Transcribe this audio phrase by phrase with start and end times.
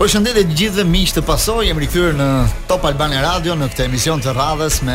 [0.00, 2.26] Përshëndetje të gjithëve miq të pasoj, jam rikthyer në
[2.70, 4.94] Top Albania Radio në këtë emision të radhës me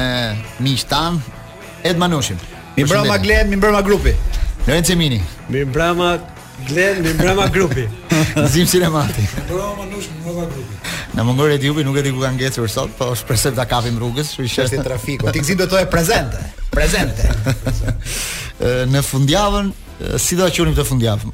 [0.66, 1.20] miq tanë,
[1.86, 2.40] Ed Manushin.
[2.74, 4.16] Mi brama Glen, mi brama grupi.
[4.66, 5.20] Lorenzo Mini.
[5.54, 6.16] Mi brama
[6.72, 7.86] Glen, mi brama grupi.
[8.56, 9.28] Zim Cinemati.
[9.36, 10.82] Mi brama Manush, mi brama grupi.
[11.20, 14.02] Në më e t'jubi, nuk e di ku ka ngecur sot, po shpresoj ta kapim
[14.02, 16.42] rrugës, kështu që është Ti gzim do të jesh prezente.
[16.74, 17.30] Prezente.
[18.98, 19.70] në fundjavën,
[20.18, 21.30] si do të të fundjavën?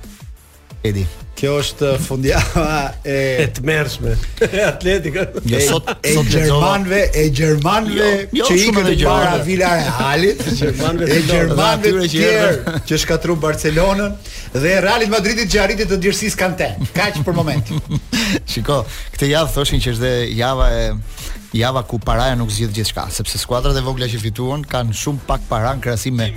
[0.83, 1.07] Edi.
[1.41, 4.11] Kjo është fundjava e e tmerrshme.
[4.61, 5.23] Atletika.
[5.49, 9.71] Jo sot e gjermanëve, e gjermanëve jo, jo, që ikën para vila
[10.21, 14.13] e gjermanëve të tjerë që shkatruan Barcelonën
[14.53, 16.69] dhe Realit Madridit që arriti të dërsisë kante.
[16.93, 17.73] Kaq për moment.
[18.45, 18.83] Shiko,
[19.15, 20.13] këtë javë thoshin që është dhe
[20.43, 20.85] java e
[21.53, 25.43] java ku paraja nuk zgjidh gjithçka, sepse skuadrat e vogla që fituan kanë shumë pak
[25.49, 26.29] para në krahasim me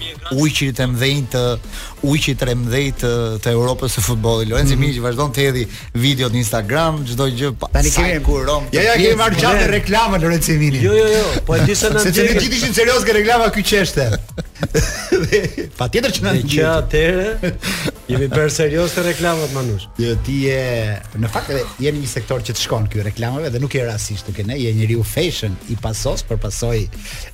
[0.42, 1.42] ujqit e mëdhenj të
[2.10, 3.12] ujqit e mëdhenj të,
[3.44, 4.50] të Europës së futbollit.
[4.50, 4.96] Lorenzo mm -hmm.
[4.96, 5.64] që vazhdon të hedhë
[6.04, 7.66] videot në Instagram, çdo gjë pa.
[7.78, 8.66] Tani kemi kurom.
[8.74, 10.52] Ja ja kemi marrë çatë reklamën Lorenzo
[10.84, 12.32] Jo jo jo, po e di se në djegë.
[12.32, 14.06] Se ti ishin serioz që reklama ky çështë.
[15.80, 16.58] Patjetër që na djegë.
[16.58, 17.26] Që atëre
[18.04, 19.86] Jemi bërë serios të reklamat, Manush.
[20.00, 23.72] Jo, ti Në fakt, edhe, jemi një sektor që të shkon kjo reklamave dhe nuk
[23.76, 26.76] e rasisht, të e ne, je një riu fashion i pasos, për pasoj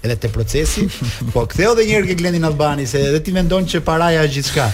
[0.07, 0.85] edhe të procesi,
[1.35, 4.69] po këtheo dhe njërë ke glendin Albani, se edhe ti mendon që paraja është gjithka.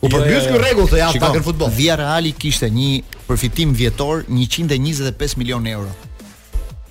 [0.00, 1.70] U përbjus kërë regull të jashtë pakër futbol.
[1.78, 2.90] Via Reali kishte një
[3.30, 5.92] përfitim vjetor 125 milion euro.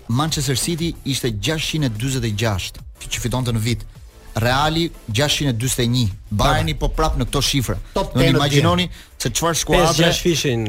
[0.08, 2.80] Manchester City ishte 646
[3.10, 3.88] që fitonte në vit.
[4.36, 6.10] Reali 641.
[6.30, 7.76] Bajeni po prap në këto shifra.
[7.96, 8.86] Do të imagjinoni
[9.20, 10.12] se çfarë skuadre.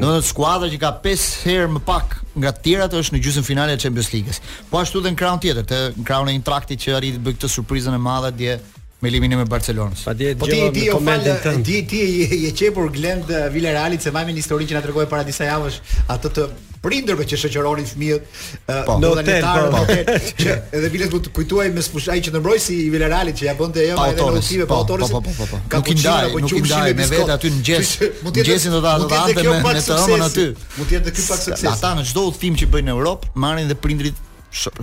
[0.01, 3.75] Do të skuadra që ka 5 herë më pak nga të tjerat është në gjysmëfinale
[3.77, 4.41] të Champions League-s.
[4.71, 7.53] Po ashtu edhe në krahun tjetër, te krahun e Intrakti që arriti të bëjë këtë
[7.59, 8.57] surprizën e madhe dje
[9.01, 10.03] me eliminimin e Barcelonës.
[10.39, 12.01] Po gjo, ti ti o fal, ti ti
[12.45, 15.79] je çepur Glend Villarealit se vajmë historinë që na tregoi para disa javësh
[16.13, 16.47] atë të
[16.81, 18.39] prindërve që shoqëronin fëmijët
[18.87, 20.21] po, në hotel, po, po.
[20.41, 23.45] që edhe bilet mund të kujtuaj me sfush ai që ndërmroi si i Villarealit që
[23.49, 25.13] ja bënte ajo me lokative pa autorës.
[25.13, 27.93] Po, po, po, po, Nuk i ndaj, nuk i ndaj me vet aty në gjes.
[28.25, 30.47] Mund të jetë ndonjë ato dhante me me të ëmën aty.
[30.77, 31.67] Mund të jetë ky pak sukses.
[31.73, 34.25] Ata në çdo udhtim që bëjnë në Europë marrin dhe prindrit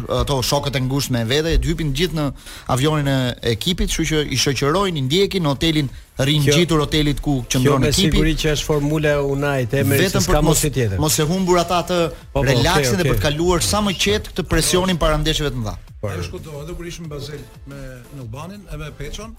[0.08, 2.24] ato shokët e ngushtë me vete, e hypin gjithë në
[2.72, 3.16] avionin e
[3.52, 5.90] ekipit, kështu që i shoqërojnë, i ndjekin në hotelin
[6.28, 8.08] ringjitur hotelit ku qëndron ekipi.
[8.08, 10.96] Kjo siguri që është formula unite, e merr si ka mos tjetër.
[11.02, 14.32] Mos e humbur ata të po, po, relaksin dhe për të kaluar sa më qetë
[14.32, 15.76] këtë presionin para ndeshjeve të mëdha.
[16.00, 16.10] Po.
[16.14, 17.82] Ajo shkodo edhe kur ishim në Bazel me
[18.16, 19.36] në Albanin, edhe me Peçon,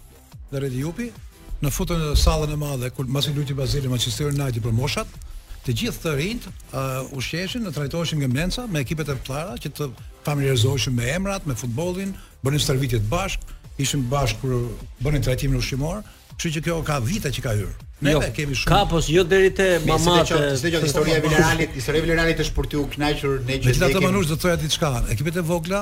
[0.53, 1.09] dhe Redi Jupi
[1.59, 5.19] në futën e sallën e madhe kur pasi luti Bazeli Manchester United për moshat,
[5.65, 9.71] të gjithë të rinjt uh, ushqeshin dhe trajtoheshin nga mbledhsa me ekipet e tëra që
[9.79, 9.89] të
[10.25, 12.13] familiarizoheshin me emrat, me futbollin,
[12.45, 13.43] bënin stërvitje të bashk,
[13.81, 14.69] ishin bashkë kur
[15.03, 16.01] bënin trajtimin ushqimor,
[16.37, 17.75] kështu që kjo ka vite që ka hyrë.
[18.03, 18.71] Ne jo, kemi shumë.
[18.71, 20.29] Ka po, jo deri te mamat.
[20.55, 23.57] Si të gjithë historia e Vileranit, historia e Vileranit është për të t'u kënaqur ne
[23.57, 23.73] që ne.
[23.73, 24.91] Gjithatë manush do të thoya diçka.
[25.15, 25.81] Ekipet e vogla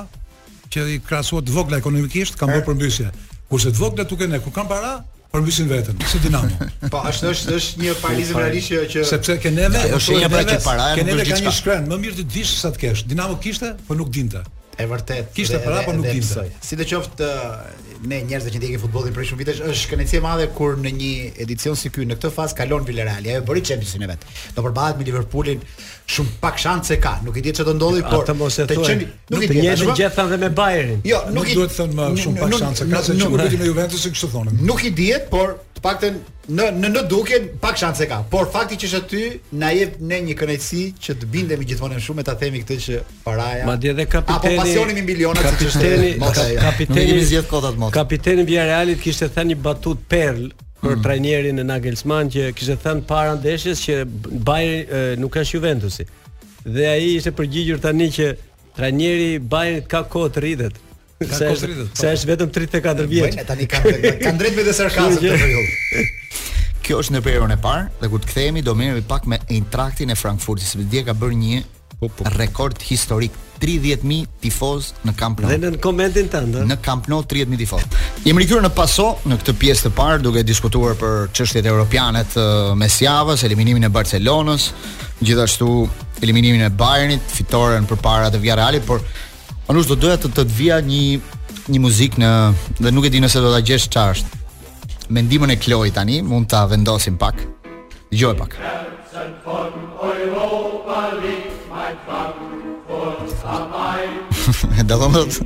[0.74, 3.12] që i krahasuar vogla ekonomikisht kanë bërë përmbysje.
[3.52, 4.96] Kurse të vogla tuken ne, kur kanë para,
[5.38, 6.68] përmbysin veten si Dinamo.
[6.94, 10.46] Po është është është një paralizë po, realisht që sepse ke neve është një pra
[10.50, 13.04] që ke neve ka një shkren më mirë të dish sa të kesh.
[13.12, 14.44] Dinamo kishte, po nuk dinte.
[14.78, 15.32] E vërtet.
[15.38, 16.44] Kishte para, po nuk dinte.
[16.66, 20.24] Si të qoftë uh, ne njerëzit që ndjekin futbollin për shumë vitesh është kënaqësi e
[20.26, 21.14] madhe kur në një
[21.46, 24.28] edicion si ky në këtë fazë kalon Villarreal, ajo bëri çempionin e vet.
[24.56, 25.66] Do përballet me Liverpoolin,
[26.14, 27.14] shumë pak shanse ka.
[27.26, 29.08] Nuk i di çfarë do ndodhi, por të qenë nuk i di.
[29.34, 31.02] Nuk i di gjithasë dhe me Bayernin.
[31.12, 34.12] Jo, nuk duhet të thonë më shumë pak shanse ka se çu vetëm Juventus që
[34.16, 34.54] kështu thonë.
[34.70, 36.22] Nuk i diet, por të paktën
[36.58, 38.22] në në në duket pak shanse ka.
[38.34, 39.24] Por fakti që është aty
[39.62, 43.66] na jep ne një kënaqësi që të bindemi gjithmonë shumë ta themi këtë që paraja.
[43.68, 45.92] Madje edhe kapiteni apo pasioni me miliona që është
[46.22, 46.62] kapiteni.
[46.64, 47.92] Kapiteni i zgjedh kotat mot.
[48.00, 50.46] Kapiteni i Realit kishte thënë një batutë perl
[50.82, 51.04] për mm.
[51.06, 53.96] trajnerin e Nagelsmann që kishte thënë para ndeshjes që
[54.46, 56.06] Bayern nuk është Juventusi.
[56.68, 58.28] Dhe ai ishte përgjigjur tani që
[58.78, 60.82] trajneri Bayern ka kohë të rritet.
[61.24, 61.96] Ka kohë të rritet.
[61.98, 62.14] Se po.
[62.14, 63.34] është vetëm 34 vjeç.
[63.34, 66.62] Bayern tani kanë kanë drejt me të sarkazmit të periudhës.
[66.88, 70.14] Kjo është në periudhën e parë dhe kur të kthehemi do merremi pak me Eintrachtin
[70.14, 71.64] e Frankfurtit, sepse dje ka bërë një
[71.98, 72.30] po, po.
[72.38, 75.50] rekord historik 30000 tifoz në Camp Nou.
[75.50, 76.60] Dhe në komentin tënd.
[76.70, 77.86] Në Camp Nou 30000 tifoz.
[78.26, 82.46] Jemi rikthyer në Paso në këtë pjesë të parë duke diskutuar për çështjet europiane të
[82.80, 84.70] Mesjavës, eliminimin e Barcelonës,
[85.24, 85.70] gjithashtu
[86.24, 89.02] eliminimin e Bayernit, fitoren përpara të Villarrealit, por
[89.72, 91.04] anëj do doja të të vija një
[91.68, 92.32] një muzikë në
[92.80, 94.30] dhe nuk e di nëse do ta gjesh çast.
[95.10, 97.44] Me ndihmën e Kloj tani mund ta vendosim pak.
[98.12, 98.56] Dgjoj pak.
[100.08, 101.02] Europa
[104.80, 105.38] e dot.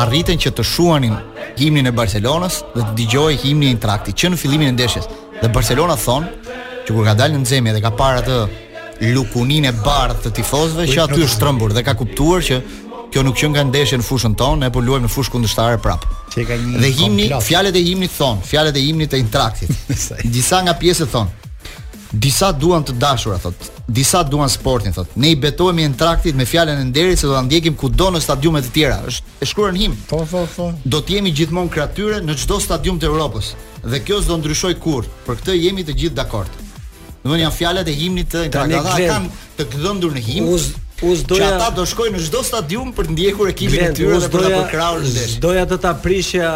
[0.00, 1.14] arritën që të shuanin
[1.60, 5.06] himnin e Barcelonës dhe të dëgjojë himnin e Eintrachtit që në fillimin e ndeshjes.
[5.42, 6.26] Dhe Barcelona thon
[6.88, 10.88] që kur ka dalë në xhemi dhe ka parë atë lukunin e bardh të tifozëve
[10.90, 12.58] që aty është trembur dhe ka kuptuar që
[13.14, 16.02] kjo nuk qen nga ndeshja në fushën tonë, ne po luajmë në fushë kundërshtare prap.
[16.34, 19.70] ka një Dhe himni, fjalët e himnit thon, fjalët e himnit të Intraktit.
[20.36, 21.28] disa nga pjesët thon.
[22.12, 23.58] Disa duan të dashura thot.
[23.86, 25.08] Disa duan sportin thot.
[25.18, 28.62] Ne i betohemi Intraktit me fjalën e nderit se do ta ndjekim kudo në stadiume
[28.66, 28.98] të tjera.
[29.06, 29.96] Është e shkruar në himn.
[30.10, 30.66] Po, po, po.
[30.84, 33.54] Do të jemi gjithmonë kreatyre në çdo stadium të Evropës.
[33.90, 35.08] Dhe kjo s'do ndryshoj kurrë.
[35.26, 36.50] Për këtë jemi të gjithë dakord.
[37.22, 38.78] Do të thonë janë fjalët e himnit të Intraktit.
[38.78, 40.80] Ata kanë të këndëndur në himn.
[41.02, 44.44] Usdoja ata do shkojnë në çdo stadium për të ndjekur ekipin e tyre dhe për
[44.46, 45.40] ta përkrahur ndeshjen.
[45.42, 46.50] Doja të ta prishja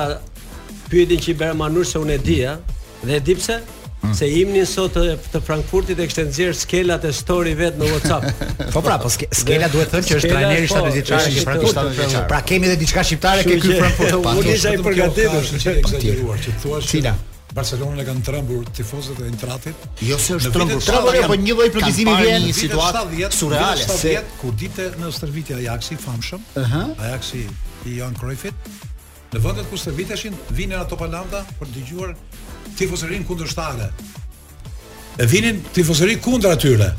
[0.92, 2.52] pyetjen që i bëra manur se unë e dija
[3.02, 3.56] dhe e di pse?
[3.98, 4.12] Mm.
[4.14, 8.44] Se imni sot të, të Frankfurtit e kishte nëzirë skelat e story vet në WhatsApp.
[8.76, 12.20] po pra, po skela duhet thënë që është trajneri i po, shtatë ditësh i Frankfurtit.
[12.30, 14.20] Pra kemi edhe diçka shqiptare ke Frankfurt.
[14.38, 16.78] Unë isha i po, përgatitur, po, shqiptar që thua.
[16.94, 17.16] Cila?
[17.56, 19.86] Barcelona e kanë trembur tifozët e Intratit.
[20.04, 23.88] Jo se është trembur, trembur apo po, po, një lloj plotësimi vjen një situatë surreale
[23.88, 27.46] se kur dite në stërvitja e Ajaxit famshëm, Ajaxi
[27.88, 28.68] i Jan Cruyffit,
[29.32, 32.14] në vendet ku stërviteshin vinin ato palanda për dëgjuar
[32.78, 33.90] tifozërin kundërshtare.
[35.18, 36.92] E vinin tifozëri kundër atyre.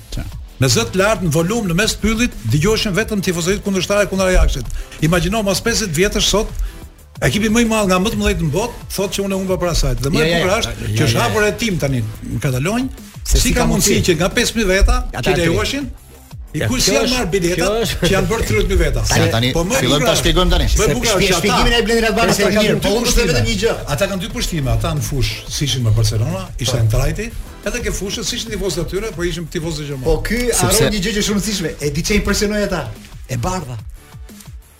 [0.59, 4.73] Me zë të lartë në volum në mes pyllit, dëgjoheshin vetëm tifozërit kundërshtare kundër Ajaxit.
[5.07, 6.51] Imagjino mos 50 vjetësh sot
[7.19, 9.97] Ekipi më i madh nga 11 në botë thotë që unë humba para saj.
[9.99, 12.85] Dhe më e bukur është që është hapur hetim tani në Katalonj.
[13.29, 15.89] Si ka mundësi që nga 5000 veta ti lejoheshin
[16.49, 19.03] I kush si janë marr biletat që janë bërë 30000 veta.
[19.11, 20.69] Tani tani po më fillojmë ta shpjegojmë tani.
[20.79, 23.75] Po bukur e shpjegimi ai Blendi Radvani se mirë, po unë thëj vetëm një gjë.
[23.93, 26.87] Ata kanë dy pushtime, ata në fushë si ishin me Barcelona, ishte po.
[26.87, 27.29] në trajti,
[27.69, 30.09] edhe ke fushën si ishin tifozët atyre, po ishin tifozët e Gjermanisë.
[30.09, 31.75] Po ky haron një gjë që është shumë e rëndësishme.
[31.85, 32.81] E di çe impresionoi ata.
[33.29, 33.77] E bardha.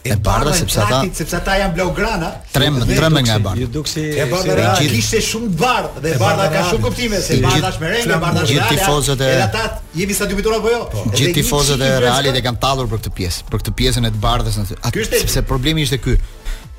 [0.03, 2.29] E bardha sepse ata sepse ata janë blaugrana.
[2.55, 3.59] Trem trem nga e bardha.
[3.59, 7.69] Ju duksi e bardha kishte shumë bardh dhe e bardha ka shumë kuptime se bardha
[7.73, 8.53] është me rendë, bardha është.
[8.53, 9.65] Gjithë tifozët e ata
[9.99, 10.81] jemi sa dybitor apo jo?
[10.93, 14.13] Po, Gjithë tifozët e Realit e kanë tallur për këtë pjesë, për këtë pjesën e
[14.15, 14.79] të bardhës aty.
[14.87, 16.15] Ky është sepse problemi ishte ky.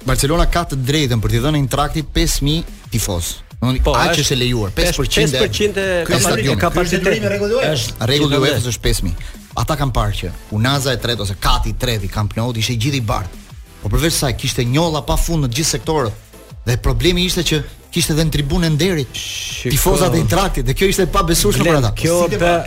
[0.09, 3.35] Barcelona ka të drejtën për t'i dhënë një traktat 5000 tifoz.
[3.61, 6.57] Doni po, aq që është lejuar 5% e kapacitetit.
[6.63, 7.67] Kapacitetin e rregullit.
[7.75, 11.79] Është rregulli UEFA-s është 5000 ata kanë parë që Unaza e tretë ose Kati i
[11.81, 13.37] tretë i kampionatit ishte gjithë i bardh.
[13.83, 16.27] Po përveç sa kishte njolla pafund në të gjithë sektorët
[16.67, 17.61] dhe problemi ishte që
[17.91, 19.21] kishte edhe në tribunën e nderit
[19.65, 21.93] tifozat e Interaktit dhe kjo ishte pa besueshme për ata.
[21.99, 22.17] Kjo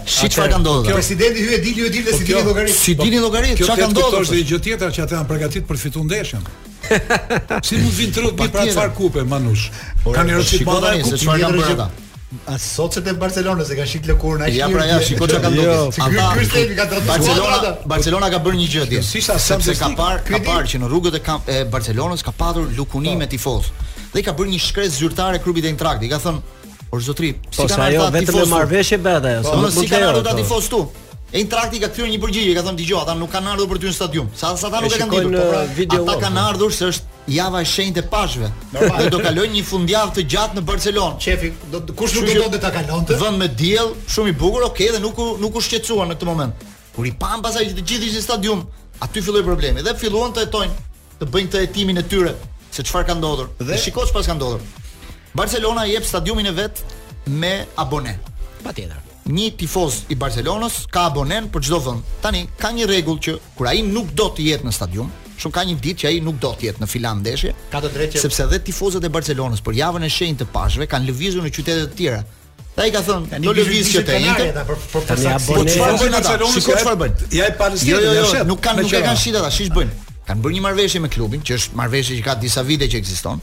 [0.04, 0.86] si çfarë ka ndodhur?
[0.90, 2.76] Kjo presidenti hyje dil, hyje dil dhe po si dini llogarit.
[2.84, 4.24] Si po- dini llogarit, çfarë ka ndodhur?
[4.24, 6.48] Kjo është gjë tjetër që ata janë përgatitur për të fituar ndeshjen.
[7.70, 9.70] si mund vin trup pa pra çfarë kupe Manush?
[10.10, 11.92] Kanë rëndësi balla, çfarë kanë bërë ata?
[12.50, 14.52] A socet e Barcelonës e kanë shit lëkurën ai.
[14.58, 15.64] Ja pra ja, shikoj çka kanë jo.
[15.64, 16.02] ndodhur.
[16.04, 17.10] Ata kryesë ka trotuar.
[17.12, 19.38] Barcelona, Barcelona ka bërë një gjë jo, atje.
[19.46, 23.28] sepse ka parë, ka parë që në rrugët e kamp e Barcelonës ka patur lukunime
[23.28, 23.32] po.
[23.36, 23.70] tifoz.
[24.16, 26.10] Dhe ka bërë një shkresë zyrtare klubit e Intrakti.
[26.10, 26.42] Ka thënë,
[26.96, 29.52] "O zotri, si Po sa jo vetëm po, marrveshje bëta ajo.
[29.52, 30.90] Po, po si kanë ardhur ata tifoz tu?
[31.32, 33.88] E Intrakti ka kthyer një përgjigje, ka thënë, "Dgjoj, ata nuk kanë ardhur për ty
[33.94, 35.32] në stadium." Sa ata nuk e kanë ditur.
[35.38, 38.50] Pra, ata kanë ardhur se është java e shenjtë e pashve.
[38.76, 39.08] Normal.
[39.14, 41.20] Do kaloj një fundjavë të gjatë në Barcelonë.
[41.24, 43.18] Qefi, do kush nuk do të ta kalonte?
[43.20, 46.66] Vën me diell, shumë i bukur, okay, dhe nuk nuk u shqetësuan në këtë moment.
[46.96, 48.66] Kur i pam pasaj të gjithë ishin në stadium,
[49.02, 50.84] aty filloi problemi dhe filluan të hetojnë,
[51.22, 52.36] të bëjnë të hetimin e tyre
[52.74, 53.50] se çfarë ka ndodhur.
[53.60, 54.68] Dhe, dhe shikoj çfarë ka ndodhur.
[55.38, 56.84] Barcelona jep stadiumin e vet
[57.32, 58.18] me abonë.
[58.66, 59.00] Patjetër.
[59.24, 62.04] Një tifoz i Barcelonës ka abonen për çdo vend.
[62.22, 65.08] Tani ka një rregull që kur ai nuk do të jetë në stadium,
[65.42, 67.54] shumë ka një ditë që ai nuk do të jetë në Filan ndeshje.
[67.72, 68.22] Ka të drejtë.
[68.22, 71.88] Sepse dhe tifozët e Barcelonës për javën e shenjtë të pashëve kanë lëvizur në qytete
[71.94, 72.22] të tjera.
[72.74, 74.64] Ai ka thënë, do lëviz që të njëjtë.
[74.94, 76.54] Po çfarë bën Barcelona?
[76.54, 77.28] Shikoj çfarë bëjnë.
[77.38, 77.98] Ja i Palestinë.
[77.98, 80.00] Jo, jo, jo, nuk kanë nuk e kanë shitë ata, shish bëjnë?
[80.28, 83.42] Kan bërë një marrëveshje me klubin, që është marrëveshje që ka disa vite që ekziston,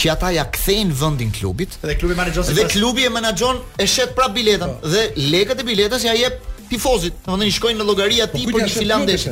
[0.00, 1.76] që ata ja kthejnë vendin klubit.
[1.84, 2.50] Dhe klubi menaxhon.
[2.56, 4.90] Dhe klubi e menaxhon e shet prap biletën po.
[4.94, 7.14] dhe lekët e biletës ja jep tifozit.
[7.26, 9.26] Domethënë i shkojnë në llogari atij po për një filandesh.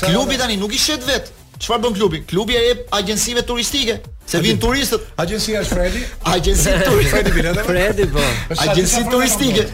[0.00, 1.30] Klubi tani nuk i shet vet.
[1.62, 2.20] Çfarë bën klubi?
[2.26, 5.04] Klubi e jep agjensive turistike se vin turistët.
[5.24, 6.02] Agjencia është Fredi.
[6.34, 6.90] Agjenci po.
[6.90, 7.14] turistike.
[7.16, 7.62] Fredi bilet.
[7.68, 8.24] Fredi po.
[8.56, 9.68] Agjencia turistike.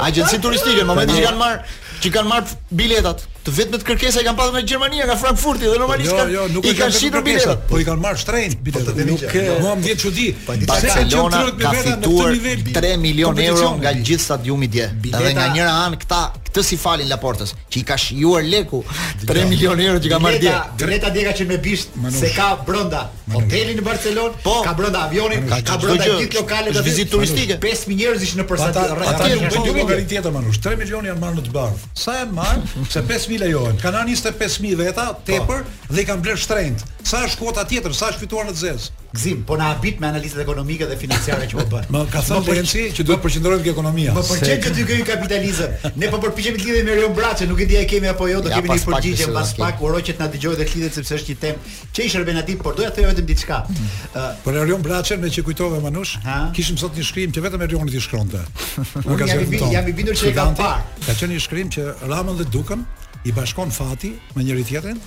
[0.00, 4.26] Agjencia turistike në momentin që kanë marr që kanë marr biletat, të vetmet kërkesa i
[4.26, 7.24] kanë pasur nga Gjermania, nga Frankfurti dhe normalisht jo, kanë jo, nuk i kanë shitur
[7.26, 8.94] biletat, po i kanë marrë shtrejn po, biletat.
[8.96, 10.28] Po nuk e mua më çudi.
[10.46, 12.38] Po, Barcelona ka fituar
[12.78, 14.88] 3 milion euro nga gjithë stadiumi dje.
[15.12, 18.80] Edhe nga njëra anë këta këtë si falin Laportës, që i ka shijuar leku
[19.26, 20.54] 3 milion euro që ka marrë dje.
[20.80, 25.44] Dreta dje ka qenë me bisht se ka brenda hotelin në Barcelonë, ka brenda avionin,
[25.52, 27.58] ka brenda gjithë lokale të vizitë turistike.
[27.60, 28.72] 5000 njerëz ishin në përsa.
[28.72, 30.62] Ata kanë bërë një tjetër manush.
[30.64, 31.66] 3 milionë janë marrë në të
[32.04, 32.84] Sa e marrë?
[32.94, 33.78] Se 5 fëmijë lejohen.
[33.78, 35.22] Kanë ardhur 25000 veta po.
[35.28, 36.84] tepër dhe i kanë bler shtrenjt.
[37.04, 38.90] Sa është kuota tjetër, sa është fituar në Zez?
[39.14, 41.84] Gzim, po na habit me analizat ekonomike dhe financiare që po bën.
[41.92, 44.14] Më ka thënë Lenci që duhet të përqendrohet tek ekonomia.
[44.16, 45.92] Më pëlqen që ti ke kapitalizëm.
[46.00, 48.26] Ne po përpiqemi të lidhemi me Rion Braçe, nuk e di a e kemi apo
[48.26, 50.98] jo, do kemi një përgjigje pas pak, uroj që të na dëgjojë dhe të lidhet
[50.98, 53.60] sepse është një temë që i shërben atit, por doja të thoya vetëm diçka.
[53.68, 54.42] Hmm.
[54.48, 56.16] Po Rion Braçe me që kujtove Manush,
[56.56, 58.42] kishim sot një shkrim që vetëm Rion i shkronte.
[59.06, 61.06] Unë jam i bindur që e kam parë.
[61.06, 62.82] Ka qenë një shkrim që Ramon dhe Dukën
[63.24, 64.98] i bashkon fati me njëri tjetrin,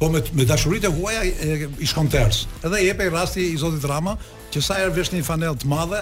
[0.00, 2.46] po me, me dashurit e huaja e, i shkon ters.
[2.64, 4.16] Edhe jep i rasti i Zotit Rama,
[4.54, 6.00] që sa erë vesh një fanel të madhe,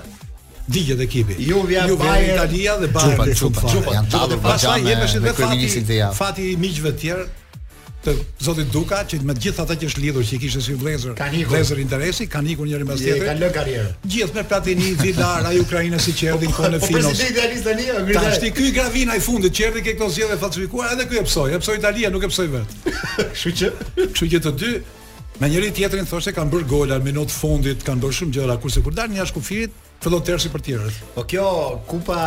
[0.70, 1.36] digjet ekipi.
[1.42, 3.66] Ju vja Bayern Italia dhe Bayern Çupa.
[3.72, 3.96] Çupa.
[3.98, 6.20] Janë tatë fajë po me kryeministin e javës.
[6.20, 7.26] Fati i miqve të tjerë
[8.06, 8.14] të
[8.46, 11.14] zotit Duka që me gjithë ata që është lidhur që i kishte si vlezër,
[11.50, 13.24] vlezër interesi, kanë ikur njëri mbas tjetrit.
[13.28, 13.88] Kanë lënë karrierën.
[14.12, 17.08] Gjithë me Platini, Vidar, ai Ukrainës si çerdhin këtu në Finos.
[17.08, 18.20] Po, po presidenti Alis tani, gjithë.
[18.26, 21.58] Tash ky gravina i fundit çerdhi ke këto zgjedhje falsifikuara, edhe ky e psoi, e
[21.64, 22.78] psoi Italia, nuk e psoi vet.
[23.34, 24.70] Kështu që, kështu që të dy
[25.42, 28.84] me njëri tjetrin thoshte kanë bërë gol në minutë fundit, kanë bërë shumë gjëra kurse
[28.86, 30.94] kur dalin jashtë kufirit, fillon tërësi për tjerë.
[31.18, 31.48] Po kjo
[31.90, 32.22] kupa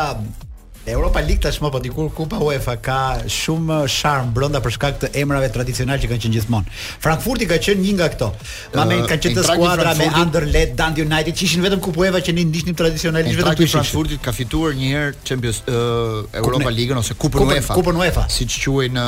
[0.88, 5.50] Europa League tashmë po dikur Kupa UEFA ka shumë sharm brenda për shkak të emrave
[5.54, 6.72] tradicional që kanë qenë gjithmonë.
[7.04, 8.30] Frankfurti ka qenë një nga këto.
[8.76, 12.22] Ma me ka qenë të skuadra me Anderlecht, Dand United, që ishin vetëm Kupa UEFA
[12.30, 13.70] që ne ndiqnim tradicionalisht vetëm këtu.
[13.76, 17.76] Frankfurti ka fituar një herë Champions uh, Europa League ose Kupën UEFA.
[17.80, 19.08] Kupën UEFA, siç quhej në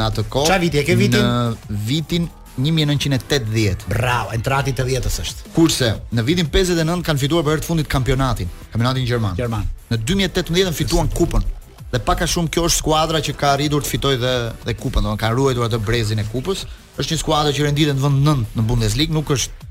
[0.00, 0.48] në atë kohë.
[0.50, 1.24] Çfarë viti e ke vitin?
[1.24, 3.84] Në vitin 1980.
[3.88, 5.48] Bravo, entrati e s është.
[5.54, 9.34] Kurse në vitin 59 kanë fituar për herë të fundit kampionatin, kampionatin gjerman.
[9.36, 9.64] Gjerman.
[9.90, 11.42] Në 2018 fituan kupën.
[11.90, 14.34] Dhe pak a shumë kjo është skuadra që ka arritur të fitojë dhe
[14.66, 16.66] dhe kupën, domethënë kanë ruajtur atë brezin e kupës.
[17.00, 19.70] Është një skuadër që renditet në vend 9 në Bundesligë, nuk është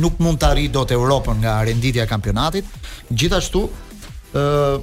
[0.00, 2.66] nuk mund të arrijë dot Europën nga renditja e kampionatit.
[3.10, 3.64] Gjithashtu,
[4.34, 4.80] ë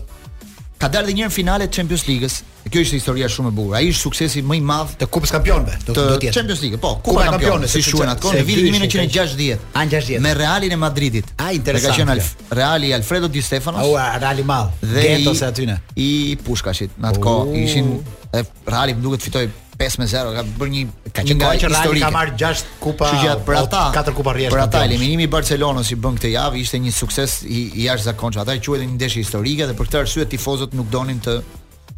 [0.78, 3.76] ka dalë edhe një herë finale të Champions League-s kjo ishte historia shumë e bukur.
[3.78, 6.80] Ai ishte suksesi më i madh të Kupës Kampionëve, do të thotë Champions League.
[6.84, 9.68] Po, Kupa, Kupa Kampionëve si shuan atko, në vitin 1960.
[9.74, 10.22] Ah, 60.
[10.28, 11.30] Me Realin e Madridit.
[11.44, 11.94] Ai interesant.
[11.96, 13.84] Ka qenë Alf, Reali Alfredo Di Stefano.
[13.86, 14.74] Oh, Reali madh.
[14.82, 15.78] Dhe Gentos aty në.
[16.00, 16.10] I
[16.46, 17.94] Pushkashit në atko ishin
[18.36, 19.48] e, Reali më duket fitoi
[19.78, 20.80] 5-0 ka bërë një
[21.14, 23.12] ka qenë kohë që Reali ka marr 6 kupa.
[23.14, 24.50] 4 kupa rriesh.
[24.54, 28.42] Për ata eliminimi i Barcelonës i bën këtë javë ishte një sukses i, jashtëzakonshëm.
[28.42, 31.38] Ata e një ndeshje historike dhe për këtë arsye tifozët nuk donin të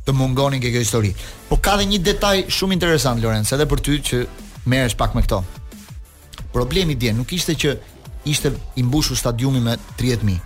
[0.06, 1.12] të mungoni ke kjo histori.
[1.50, 4.24] Po ka dhe një detaj shumë interesant, Lorenz, edhe për ty që
[4.70, 5.42] merresh pak me këto.
[6.54, 7.76] Problemi dje, nuk ishte që
[8.28, 10.38] ishte imbushu stadiumi me 30.000.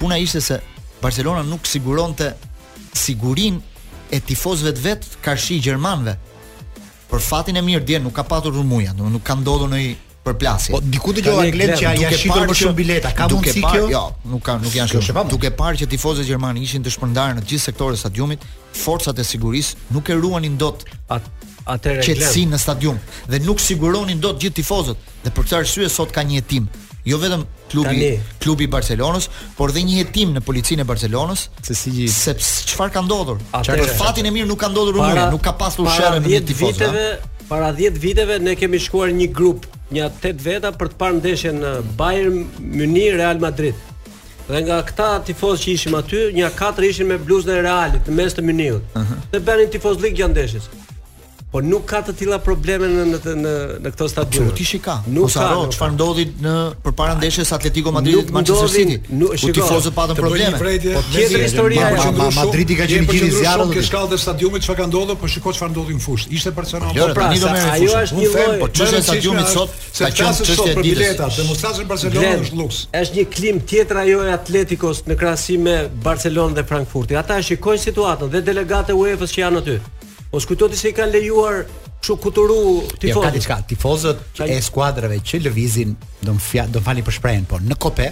[0.00, 0.60] Puna ishte se
[1.02, 2.32] Barcelona nuk siguron të
[2.96, 3.60] sigurin
[4.14, 5.64] e tifozëve të vetë ka gjermanëve.
[5.68, 6.16] Gjermanve.
[7.10, 9.94] Për fatin e mirë dje, nuk ka patur rëmuja, nuk ka ndodhë në i
[10.24, 10.72] për plasje.
[10.72, 13.10] Po diku dëgjova Glen që ja shitur më shumë bileta.
[13.16, 13.88] Ka mundsi kjo?
[13.92, 14.02] Jo,
[14.32, 15.24] nuk ka, nuk janë shumë.
[15.34, 18.46] Duke parë që tifozët gjermanë ishin të shpërndarë në të gjithë sektorët e stadiumit,
[18.80, 22.96] forcat e sigurisë nuk e ruanin dot atë atëre qetësi në stadium
[23.28, 25.12] dhe nuk siguronin dot gjithë tifozët.
[25.24, 26.66] Dhe për këtë arsye sot ka një hetim.
[27.04, 28.36] Jo vetëm klubi Tani.
[28.40, 29.26] klubi i Barcelonës,
[29.58, 31.48] por dhe një hetim në policinë e Barcelonës.
[31.68, 32.16] Se si gjithë.
[32.16, 33.42] Sepse çfarë ka ndodhur?
[33.52, 36.92] Atere, fatin e mirë nuk ka ndodhur umri, nuk ka pasur shërbim në tifozë.
[37.44, 41.62] Para 10 viteve ne kemi shkuar një grup një 8 veta për të parë ndeshjen
[42.00, 43.76] Bayern Munich Real Madrid.
[44.46, 48.16] Dhe nga këta tifoz që ishim aty, një 4 ishin me bluzën e Realit në
[48.18, 48.88] mes të Munichut.
[48.98, 49.22] Uh -huh.
[49.32, 50.68] Dhe bënin tifozlik gjatë ndeshjes.
[51.54, 53.50] Po nuk ka të tilla probleme në në në,
[53.84, 54.46] në këtë stadium.
[54.48, 54.96] Po tishi ka.
[55.06, 58.96] Nuk ka çfarë ndodhi në përpara ndeshjes Atletico Madrid dhe Manchester City.
[59.14, 59.46] Nuk ndodhi.
[59.46, 60.58] Nuk tifozët patën probleme.
[60.58, 60.72] Po
[61.14, 62.08] tjetër histori ajo.
[62.40, 63.68] Madridi ka qenë një zjarrë.
[63.76, 66.34] Ke shkallë të stadiumit çfarë ka ndodhur, po shikoj çfarë ndodhi në fushë.
[66.40, 66.90] Ishte personal.
[66.90, 68.54] Po pra, pra ajo është një lloj.
[68.64, 71.12] Po çështja e stadiumit sot ka qenë çështje dile.
[71.22, 72.80] Demonstrata në Barcelonë është luks.
[72.90, 77.20] Është një klim tjetër ajo e Atletikos në krahasim me Barcelonë dhe Frankfurti.
[77.22, 79.78] Ata e shikojnë situatën dhe delegatë UEFA-s që janë aty.
[80.34, 81.60] O po skujtoti se i kanë lejuar
[82.02, 83.06] kështu kuturu jo, tifozët.
[83.06, 85.92] Ja, ka diçka, tifozët e skuadrave që lëvizin,
[86.26, 88.08] do fjalë, do falni për shprehen, po në kope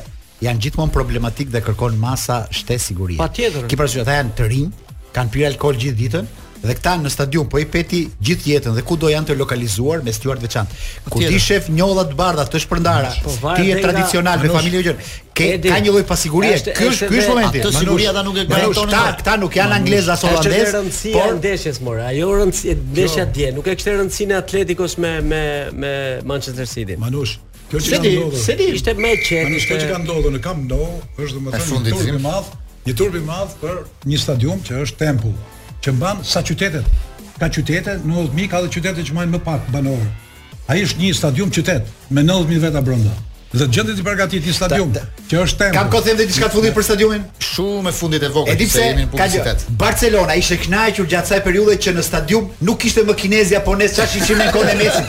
[0.47, 3.19] janë gjithmonë problematik dhe kërkon masa shtesë sigurie.
[3.19, 3.67] Patjetër.
[3.73, 4.71] Ki parasysh ata janë të rinj,
[5.19, 6.31] kanë pirë alkool gjithë ditën,
[6.67, 10.13] dhe këta në stadium po i peti gjithë jetën dhe kudo janë të lokalizuar me
[10.15, 10.77] stuart veçantë.
[11.09, 14.51] Po Kur ti shef njolla të bardha të shpërndara, po, po ti je tradicional me
[14.55, 15.01] familje gjën.
[15.33, 16.53] Ke edhi, ka një lloj pasigurie.
[16.77, 17.63] Ky është ky momenti.
[17.75, 18.93] siguria ata nuk e garantojnë.
[18.93, 20.77] Këta, këta nuk janë anglez as holandez.
[21.17, 22.03] por ndeshjes morë.
[22.13, 23.31] Ajo rëndësia ndeshja jo.
[23.39, 25.43] dje, nuk e kishte rëndësinë Atletikos me me
[25.81, 25.95] me
[26.31, 26.97] Manchester City.
[26.97, 27.33] Manush,
[27.73, 28.39] Se di, ka ndodhur.
[28.47, 29.49] Se ishte më qetë.
[29.53, 30.85] Ne shkojmë që ka ndodhur në Camp Nou,
[31.19, 32.47] është domethënë një turp i madh,
[32.87, 33.75] një turp i madh për
[34.11, 35.33] një stadium që është Temple
[35.83, 36.87] që mban sa qytetet.
[37.43, 40.09] Ka qytete, 90000 ka dhe qytete që mbajnë më pak banorë.
[40.71, 43.15] Ai është një stadium qytet me 90000 veta brenda.
[43.53, 44.93] Dhe gjendet i përgatit i stadium.
[44.95, 45.23] Da, da.
[45.29, 45.75] Që është tema.
[45.77, 47.25] Kam kohë të dhe diçka të fundit për stadiumin?
[47.45, 49.67] Shumë e fundit e vogël se jemi në qytet.
[49.83, 53.97] Barcelona ishte kënaqur gjatë asaj periudhe që në stadium nuk kishte më kinezë apo nes
[53.99, 55.05] çash ishin me kodë Messi.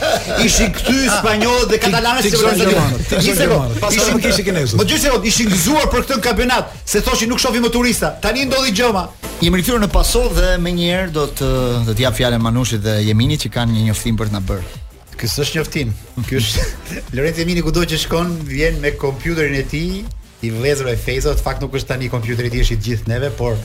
[0.49, 2.93] Ishin këty ah, spanjollët dhe katalanët si ishin në stadium.
[3.15, 3.61] Gjithsej do.
[3.95, 4.79] Ishin këshi kinezë.
[4.83, 8.11] Më gjithsej do ishin gëzuar për këtë kampionat, se thoshin nuk shohim më turista.
[8.27, 9.07] Tani ndodhi gjoma.
[9.39, 11.49] Jemi rikthyer në pasoh dhe më njëherë do të
[11.87, 14.82] do të jap fjalën Manushit dhe Jeminit që kanë një njoftim për të na bërë.
[15.19, 15.91] Ky s'është njoftim.
[16.27, 20.03] Ky është Lorenzo Emini kudo që shkon vjen me kompjuterin e tij,
[20.43, 23.11] i vlezur e Fezo, në fakt nuk është tani kompjuteri i tij është i gjithë
[23.13, 23.55] neve, por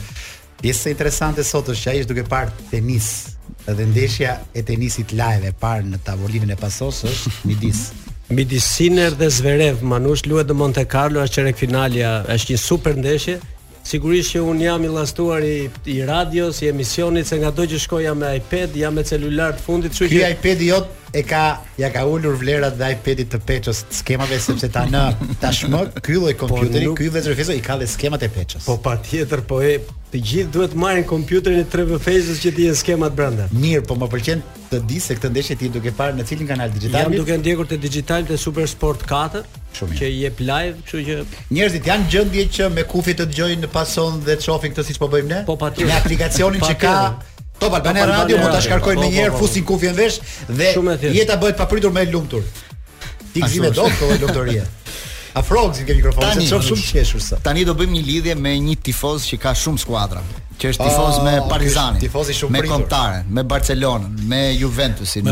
[0.61, 3.09] pjesa interesante sot është që ai është duke parë tenis
[3.69, 7.83] dhe ndeshja e tenisit live e parë në tavolinën e pasos është midis.
[8.35, 12.97] midis Sinner dhe Zverev, Manush luhet në Monte Carlo, është çerek finalja, është një super
[12.99, 13.39] ndeshje,
[13.89, 17.79] Sigurisht që un jam i llastuar i, i radios, i emisionit se nga do që
[17.81, 21.23] shkoja me iPad, jam me celular të fundit, kështu që ky iPad i jot e
[21.25, 21.41] ka
[21.81, 25.01] ja ka ulur vlerat dhe iPadit të peçës të skemave sepse ta në
[25.41, 28.67] tashmë ky lloj po kompjuteri, po, ky vetë i ka dhe skemat e peçës.
[28.69, 29.79] Po patjetër, po e
[30.13, 33.47] të gjithë duhet marrin kompjuterin e Trevor Faces që ti je skemat brenda.
[33.55, 36.69] Mirë, po më pëlqen të di se këtë ndeshje ti duke parë në cilin kanal
[36.75, 37.07] digjital?
[37.07, 39.43] Jam duke ndjekur te Digital te Super Sport 4.
[39.79, 39.99] Shumë mirë.
[39.99, 41.17] Që jep live, kështu që
[41.55, 45.09] njerëzit janë gjendje që me kufi të dëgjojnë pason dhe të shohin këtë siç po
[45.11, 45.41] bëjmë ne.
[45.47, 45.91] Po patjetër.
[45.91, 46.95] Me aplikacionin që ka
[47.59, 49.47] Top Albania Radio mund ta shkarkojnë menjëherë po, po, po.
[49.49, 50.73] fusin kufjen vesh dhe
[51.13, 52.45] jeta bëhet papritur më e lumtur.
[53.35, 54.63] Ti gjime dot kohë lotorie.
[55.39, 57.39] Afro gjithë mikrofonin, se çon shumë qeshur sa.
[57.43, 60.23] Tani do bëjmë një lidhje me një tifoz që ka shumë skuadra
[60.59, 65.23] që është tifoz me ah, Partizani, tifoz i shumë me kontare, me Barcelonën, me Juventusin,
[65.25, 65.31] me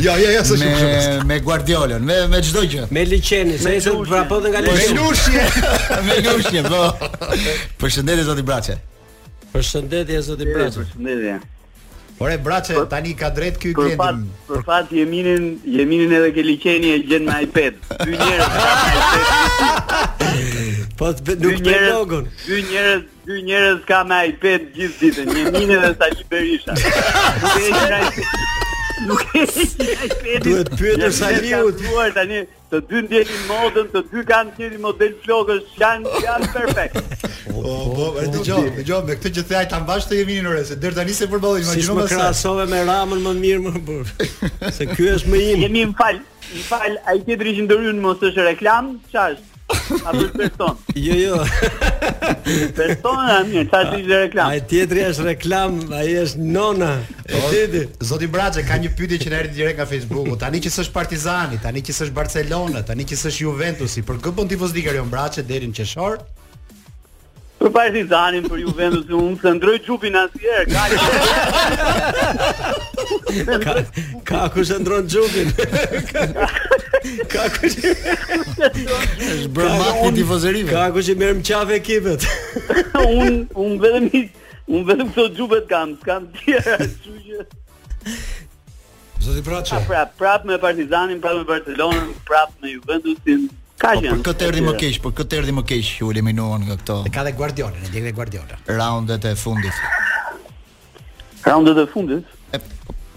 [0.00, 0.76] Jo, ja, ja, me
[1.28, 2.84] me Guardiolën, me me çdo gjë.
[2.96, 4.72] Me Liçenin, se Zubra, po dhe Galeri.
[4.72, 5.32] Me Lushi,
[6.08, 6.82] me Lushi, po.
[7.82, 8.74] Përshëndetje zoti Braçe.
[9.52, 10.80] Përshëndetje zoti Braçe.
[10.94, 11.36] Përshëndetje.
[12.16, 14.24] Por e braçe tani ka drejt ky klient.
[14.48, 17.74] Për fat i Eminin, i Eminin edhe ke liçeni e gjen me iPad.
[18.06, 18.48] Dy njerëz.
[20.96, 22.24] Po nuk me logon.
[22.46, 26.74] Dy njerëz, dy njerëz ka me iPad gjithë ditën, një minë dhe Sali Berisha.
[29.06, 30.42] Nuk e di ai pedi.
[30.46, 31.80] Duhet pyetur Saliut.
[31.84, 32.38] liu tani,
[32.70, 37.00] të dy ndjenin modën, të dy kanë qenë model flokësh, janë janë perfekt.
[37.48, 40.38] Po, po, po e dëgjoj, e dëgjoj me këtë që thaj ta mbash të jemi
[40.46, 43.84] në orë, se deri tani se përballoj imagjino me krasove me ramën më mirë më
[43.90, 44.14] bur.
[44.78, 45.66] Se ky është më im.
[45.66, 46.22] Jemi në fal,
[46.56, 49.55] në fal, ai ti drejtim dorën mos është reklam, ç'është?
[50.04, 50.76] A du beton?
[50.94, 51.36] Jo, jo.
[52.76, 54.46] beton, a mirë, ta ti dhe reklam.
[54.52, 56.90] A e tjetëri është reklam, a është nona.
[57.26, 60.36] E Zoti Braqe, ka një pyetje që në erdhi direkt nga Facebooku.
[60.38, 64.60] Tani që s'është Partizani, tani që s'është Barcelona, tani që s'është Juventusi, për këpën ti
[64.60, 65.74] Braçe deri në Braqe, derin
[67.56, 70.66] Për Partizanin, e për Juventusin, unë Se ndrëj gjupin asier
[74.28, 75.52] Ka kush e ndrëj gjupin
[77.34, 81.42] Ka kush e gjupin Ka kush e gjupin Shë bërë matë Ka kush e mërë
[81.50, 82.28] qafë e kipët
[83.02, 84.26] Unë vetëm i
[84.66, 87.46] Unë vedem këto gjupet kam Së kam tjera Shushë
[89.26, 89.74] Zoti Praçi.
[89.88, 93.46] Prap, prap me Partizanin, prap me Barcelonën, prap me Juventusin,
[93.80, 94.14] Ka gjë.
[94.16, 96.94] Po këtë erdhi më keq, po këtë erdhi më keq që u eliminuan nga këto.
[97.12, 98.58] Ka dhe Guardiola, e djegë Guardiola.
[98.76, 99.82] Raundet e fundit.
[101.44, 102.32] Raundet e fundit.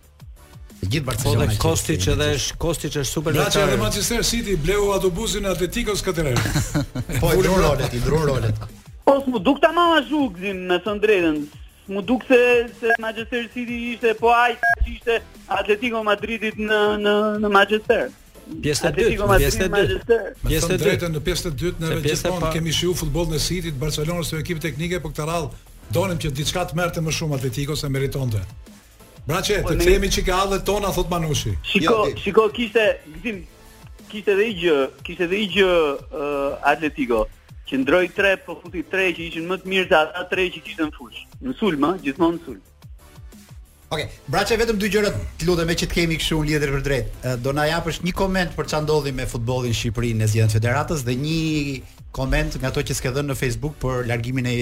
[0.80, 4.22] Gjithë po, Barcelona po Kosti që dhe është Kosti që është super Naqë edhe Manchester
[4.24, 6.40] City Bleu autobusin Atletikos Katerer
[7.20, 8.64] Po i dru rolet I dru rolet
[9.04, 9.98] Po së mu duk të ma ma
[10.70, 11.36] Me të drejtën,
[11.90, 12.40] Mu duk se
[12.80, 15.14] se Manchester City ishte po ai që ishte
[15.58, 18.12] Atletico Madridit në në në Manchester.
[18.66, 20.20] Pjesë e dytë, pjesë e dytë.
[20.46, 24.24] Pjesë e dytë në pjesë e dytë neve gjithmonë kemi shiu futbollin e City, Barcelona
[24.30, 25.50] se ekip teknike po këtë radh
[25.96, 28.44] donim që diçka të merrte më shumë Atletico se meritonte.
[29.30, 31.56] Braçe, po, të kthehemi çik e hallet tona thot Manushi.
[31.72, 33.44] Shiko, jo, shiko kishte, gjithim
[34.10, 37.26] kishte edhe i gjë, kishte edhe i gjë uh, Atletico
[37.70, 40.64] që ndroj tre, po futi tre që ishin më të mirë se ata tre që
[40.66, 41.20] kishte në fush.
[41.46, 42.64] Në sulm, gjithmonë në sulm.
[43.90, 46.74] Okej, okay, braçë vetëm dy gjëra të lutem me që të kemi kështu një lider
[46.76, 47.28] për drejt.
[47.46, 51.06] Do na japësh një koment për ç'a ndodhi me futbollin në Shqipëri në zgjedhjen federatës
[51.08, 51.42] dhe një
[52.18, 54.54] koment nga ato që s'ke dhënë në Facebook për largimin e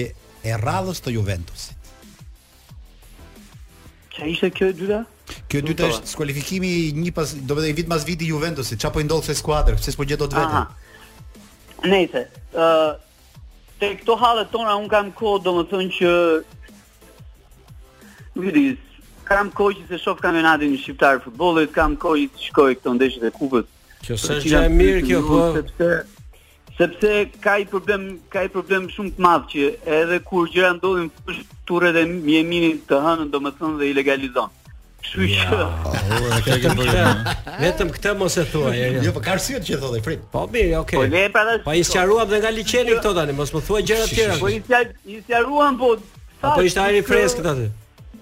[0.48, 1.76] e rradhës të Juventusit.
[4.16, 5.00] Ç'a ishte kjo e dyta?
[5.48, 6.12] Kjo e dyta është po.
[6.14, 6.70] skualifikimi
[7.02, 8.80] një pas, domethënë vit pas viti Juventusit.
[8.80, 10.60] ç'a po i ndodh se skuadër, pse s'po gjet dot vetë.
[10.62, 10.86] Aha.
[11.86, 12.22] Nëse,
[12.58, 12.96] ë uh,
[13.78, 16.10] te këto halle tona un kam kohë domethënë që
[18.42, 18.80] vidis
[19.28, 23.22] kam kohë që se shoh kampionatin shqiptar të futbollit, kam kohë që shkoj këto ndeshje
[23.26, 23.68] të kupës.
[24.02, 25.40] Kjo është gjë mirë kjo po.
[25.54, 25.90] Sepse
[26.78, 27.12] sepse
[27.44, 31.10] ka i problem ka i problem shumë të madh që edhe kur gjëra ndodhin
[31.70, 34.50] turret e mjeminit të hënën domethënë dhe i legalizon.
[35.08, 37.06] Kështu që.
[37.62, 38.72] Vetëm këtë mos e thua.
[38.76, 40.24] Jo, po ka arsye që thotë Frit.
[40.34, 41.00] Po mirë, okay.
[41.00, 44.06] Po ne pra Po i sqaruam dhe nga liçeni këto tani, mos më thuaj gjëra
[44.06, 44.36] të tjera.
[44.36, 44.60] Po i
[45.24, 45.94] sqaruam, po.
[46.44, 47.70] Po ishte ajri freskët aty.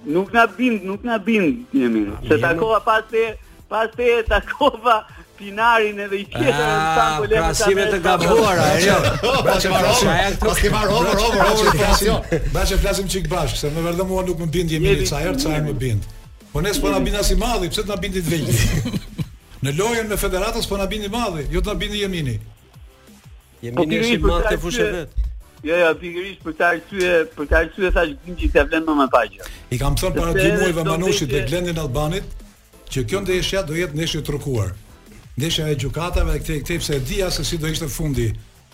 [0.07, 2.07] Nuk na bind, nuk na bind, jemi.
[2.29, 3.27] Se takova pas se
[3.69, 5.01] pas se takova
[5.37, 7.33] pinarin edhe i qetë ah, sa kolegët.
[7.33, 8.95] Po Krasime të gabuara, jo.
[9.51, 10.13] Bashë pra, flasim.
[10.47, 14.51] Mos ke marr over over over Bashë flasim çik bashkë, se më vërdhë nuk më
[14.57, 16.13] bind jemi ca herë, ca më bind.
[16.57, 18.97] Po ne s'po na bindi as i madhi, pse t'na bindi të vegjël?
[19.67, 22.39] Në lojën me federatës s'po na bindi madhi, jo na bindi Jemini.
[23.61, 25.19] Jemini po, është i madh te fushë vet.
[25.69, 29.07] Jo, jo, pikërisht për këtë arsye, për këtë arsye thash Gjinxhi ka vlen më me
[29.13, 29.51] paqë.
[29.77, 32.33] I kam thënë para dy muajve Manushit dhe Glendin Albanit
[32.89, 34.73] që kjo ndeshja do jetë ndeshje trokuar.
[35.37, 38.31] Ndeshja e gjykatave dhe këtë pse e dija se si do ishte fundi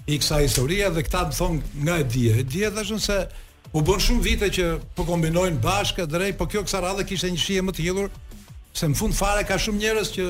[0.07, 2.39] i kësaj historie dhe këta më thon nga e dije.
[2.45, 3.21] E dije thashën se
[3.73, 4.65] U bën shumë vite që
[4.99, 8.11] po kombinojnë bashkë drejt, por kjo kësaj radhe kishte një shije më të hidhur
[8.77, 10.25] se në fund fare ka shumë njerëz që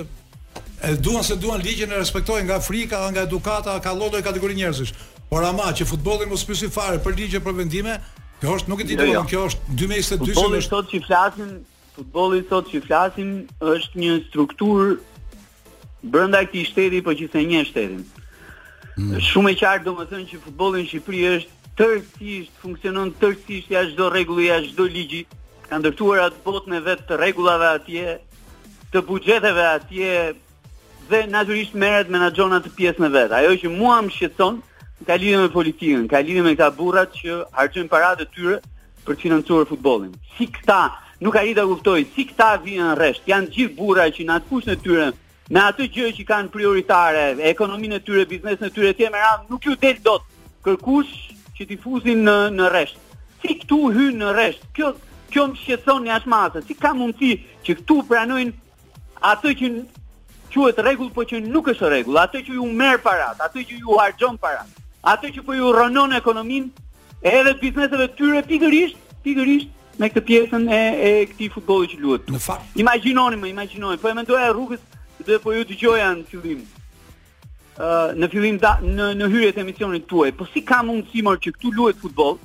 [0.86, 4.92] e duan se duan ligjin e respektojnë nga frika, nga edukata, ka lloj kategori njerëzish.
[5.30, 7.96] Por ama që futbolli mos pyesi fare për ligje për vendime,
[8.40, 9.26] kjo është nuk e di jo, domun, jo.
[9.30, 10.12] kjo është 2022.
[10.18, 11.52] Futbolli sot që flasin,
[11.96, 13.32] futbolli sot që flasin
[13.74, 14.92] është një strukturë
[16.14, 18.06] brenda këtij shteti, por gjithsej një shtetin.
[18.98, 19.18] Mm.
[19.32, 24.42] Shumë e qartë domethënë që futbolli në Shqipëri është tërësisht funksionon tërësisht ja çdo rregull
[24.44, 25.22] ja çdo ligji,
[25.68, 28.16] ka ndërtuar atë botë me vetë të rregullave atje
[28.92, 30.10] të buxheteve atje
[31.08, 33.32] dhe natyrisht merret menaxhona të pjesën e vet.
[33.32, 34.58] Ajo që mua më shqetëson
[35.06, 38.58] ka lidhje me politikën, ka lidhje me këta burrat që harxojnë paratë të tyre
[39.06, 40.12] për të financuar futbollin.
[40.36, 40.82] Si këta
[41.24, 44.74] nuk ai ta kuptoi, si këta vinë në rresht, janë gjithë burra që në atkusën
[44.76, 45.08] e tyre,
[45.52, 49.08] me atë gjë që kanë prioritare, ekonominë e tyre, biznesin e tyre etj.
[49.12, 50.22] me radhë, nuk ju del dot.
[50.62, 51.14] Kërkush
[51.58, 53.16] që ti fuzin në në rresht.
[53.42, 54.64] Si këtu hyn në rresht?
[54.76, 54.92] Kjo
[55.32, 56.62] kjo më shqetëson jashtëmasë.
[56.68, 57.34] Si ka mundësi
[57.66, 59.70] që këtu pranojnë atë që
[60.52, 63.96] quhet rregull, por që nuk është rregull, atë që ju merr para, atë që ju
[63.96, 64.66] harxhon para,
[65.14, 66.84] atë që po ju rënon ekonominë
[67.24, 72.28] edhe bizneseve tyre pikërisht, pikërisht me këtë pjesën e e këtij futbolli që luhet.
[72.84, 74.84] Imagjinoni më, imagjinoni, po e mendoja rrugës
[75.24, 76.60] dhe po ju dëgjoja në fillim
[77.82, 80.32] në fillim da, në në hyrjet e emisionit tuaj.
[80.38, 82.36] Po si ka mundësi më që këtu luhet futboll,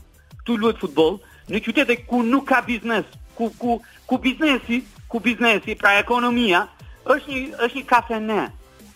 [0.42, 1.20] këtu luhet futboll
[1.52, 3.06] në qytete ku nuk ka biznes,
[3.38, 3.78] ku ku
[4.10, 6.64] ku biznesi, ku biznesi pra ekonomia
[7.08, 8.40] është një është një kafene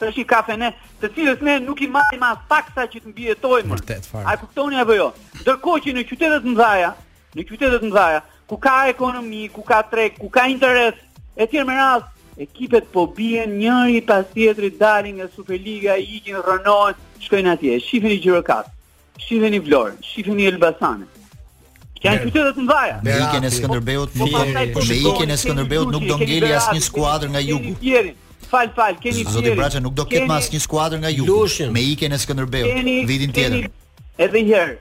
[0.02, 3.70] është një kafene të cilës ne nuk i marrim as taksa që të mbijetojmë.
[3.76, 4.26] Vërtet fare.
[4.26, 5.12] A kuptoni apo jo?
[5.44, 6.94] Ndërkohë që në qytetet mëdha,
[7.38, 8.08] në qytetet mëdha,
[8.50, 10.98] ku ka ekonomi, ku ka treg, ku ka interes,
[11.38, 16.96] etj me radhë, ekipet po bien njëri pas tjetrit dalin nga Superliga, i ikin rënohet,
[17.20, 17.80] shkojnë atje.
[17.86, 18.70] Shifeni Gjirokast,
[19.26, 21.08] shifeni Vlorë, shifeni Elbasanin.
[22.02, 23.00] Kan qytetet të mbaja.
[23.06, 27.40] Me ikjen e Skënderbeut, po me ikjen e Skënderbeut nuk do ngeli asnjë skuadër nga
[27.40, 27.76] jugu.
[28.52, 29.32] Fal fal, keni pirë.
[29.36, 31.42] Zoti Braça nuk do ketë më skuadër nga jugu.
[31.76, 33.68] Me ikjen e Skënderbeut vitin tjetër.
[34.22, 34.76] Edhe herë,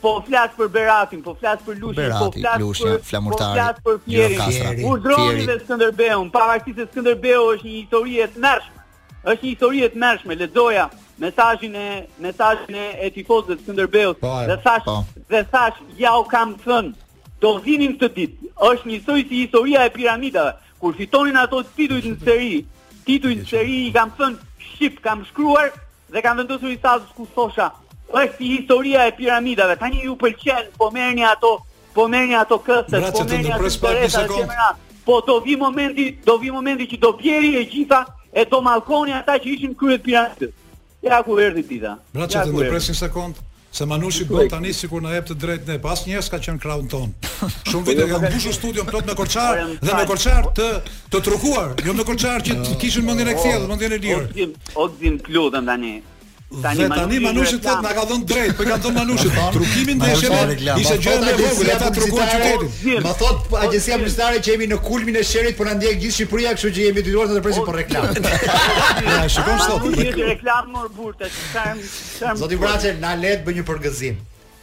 [0.00, 3.98] Po flas për Beratin, po flas për Lushin, po flas për Flamurtari, Po flas për
[4.44, 4.84] Fierin.
[4.86, 6.28] U dronin me Skënderbeun.
[6.34, 8.84] Para e se Skënderbeu është një histori e tmerrshme.
[9.32, 10.36] Është një histori e tmerrshme.
[10.42, 10.84] Lexoja
[11.24, 11.86] mesazhin e
[12.22, 14.20] mesazhin e tifozëve të Skënderbeut.
[14.22, 15.26] Po, dhe thash, po.
[15.34, 16.92] dhe thash, ja u kam thën.
[17.42, 18.52] Do vinim këtë ditë.
[18.70, 20.54] Është një soi si historia e piramidave.
[20.78, 22.60] Kur fitonin ato titujt në seri,
[23.06, 25.72] titujt në seri i kam thën, shqip kam shkruar
[26.14, 27.72] dhe kam vendosur i sa kushtosha
[28.12, 29.76] është historia e piramidave.
[29.78, 31.58] Tani ju pëlqen, po merrni ato,
[31.94, 34.46] po merrni ato këse, po merrni ato interesa që
[35.04, 38.00] Po do vi momenti, do vi momenti që do bjeri e gjitha
[38.32, 40.50] e do mallkoni ata që ishin kryet piramidës.
[41.02, 41.94] Ja ku erdhi dita.
[42.12, 43.36] Braçet ja, në presin sekond.
[43.72, 46.88] Se Manushi bën tani sikur na jep të drejtë ne, pas njerëz ka qen crown
[46.88, 47.10] ton.
[47.68, 50.68] Shumë vite kanë mbushur studion plot me korçar dhe me korçar të
[51.12, 54.22] të trukuar, jo me korçar që kishin mendjen e kthjellë, mendjen e lirë.
[54.32, 55.92] Ozim, ozim, lutem tani,
[56.48, 59.28] Tani tani Manushi thotë na ka dhënë drejt, po ka dhënë Manushi.
[59.52, 60.38] Trukimi ndeshjeve
[60.80, 63.02] ishte gjë më vogël, ata trukuan qytetin.
[63.04, 66.54] Ma thot agjencia ministare që jemi në kulmin e sherit, po na ndjek gjithë Shqipëria,
[66.56, 68.16] kështu që jemi dëgjuar të presim për reklamë.
[68.64, 69.84] Ja, shikon sot.
[69.92, 72.34] Ti reklamë më burtë, çfarë?
[72.40, 74.16] Zoti Braçe, na le të bëjë një përgëzim.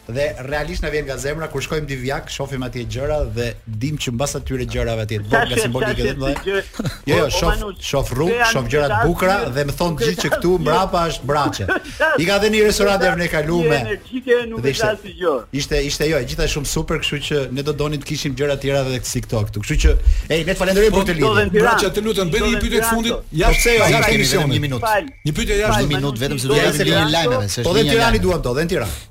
[0.08, 3.96] Dhe realisht na vjen nga zemra kur shkojmë di vjak, shohim atje gjëra dhe dim
[4.02, 6.60] që mbas atyre gjërave atje do simbolike gasim më.
[7.08, 10.20] Jo, jo, shoh po, po, shoh rrugë, shoh gjëra të bukura dhe më thon gjithë
[10.22, 11.66] që këtu mbrapa është braçe.
[12.22, 13.74] I ka dhënë një restorant derën e kaluam.
[13.80, 15.34] Energjike nuk është as i gjë.
[15.62, 18.66] Ishte ishte jo, gjithë shumë super, kështu që ne do donim të kishim gjëra të
[18.68, 19.64] tjera edhe si këto këtu.
[19.66, 19.96] Kështu që,
[20.38, 21.50] ej, ne falenderoj për të lidhur.
[21.58, 23.18] Braçe, të lutem bëni një pyetje të fundit.
[23.42, 24.94] Ja, pse jo, ja, një minutë.
[25.26, 27.66] Një pyetje jashtë një minutë vetëm se do të jesh në lajmeve, se është.
[27.70, 29.02] Po dhe Tirani duam to, dhe në Tiranë.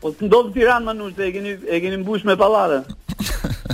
[0.00, 2.78] Po të ndodhë tiranë më nushtë, e keni, e keni mbush me palare.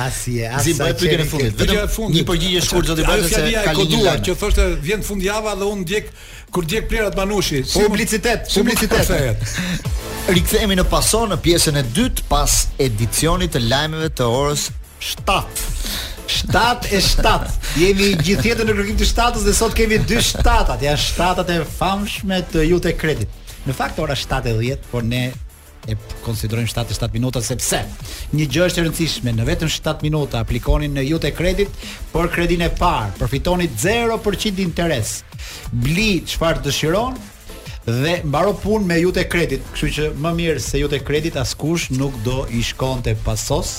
[0.00, 0.64] Asje, asa.
[0.66, 1.54] Zi bëj pyetjen e fundit.
[1.58, 2.18] Pyetja e fundit.
[2.20, 5.66] Një përgjigje shkurt do të bëj se ka koduar që thoshte vjen fund java dhe
[5.66, 6.12] unë ndjek
[6.54, 7.62] kur ndjek plerat Manushi.
[7.66, 9.42] Si publicitet, publicitet.
[10.34, 14.68] Rikthehemi në pason në pjesën e dytë pas edicionit të lajmeve të orës
[15.00, 15.42] 7.
[16.30, 17.60] 7 e 7.
[17.82, 21.62] Jemi gjithë jetën në kërkim të shtatës dhe sot kemi dy shtatat, ja shtatat e
[21.80, 23.32] famshme të Jute Kredit.
[23.66, 25.30] Në fakt ora 7:10, por ne
[25.88, 25.96] e
[26.32, 27.80] 7 77 minuta sepse
[28.36, 32.66] një gjë është e rëndësishme në vetëm 7 minuta aplikoni në Jute Credit për kreditin
[32.66, 35.14] e parë përfitoni 0% interes
[35.84, 37.16] bli çfarë dëshiron
[37.86, 42.20] dhe mbaro punë me Jute Credit kështu që më mirë se Jute Credit askush nuk
[42.28, 43.78] do i shkonte pasos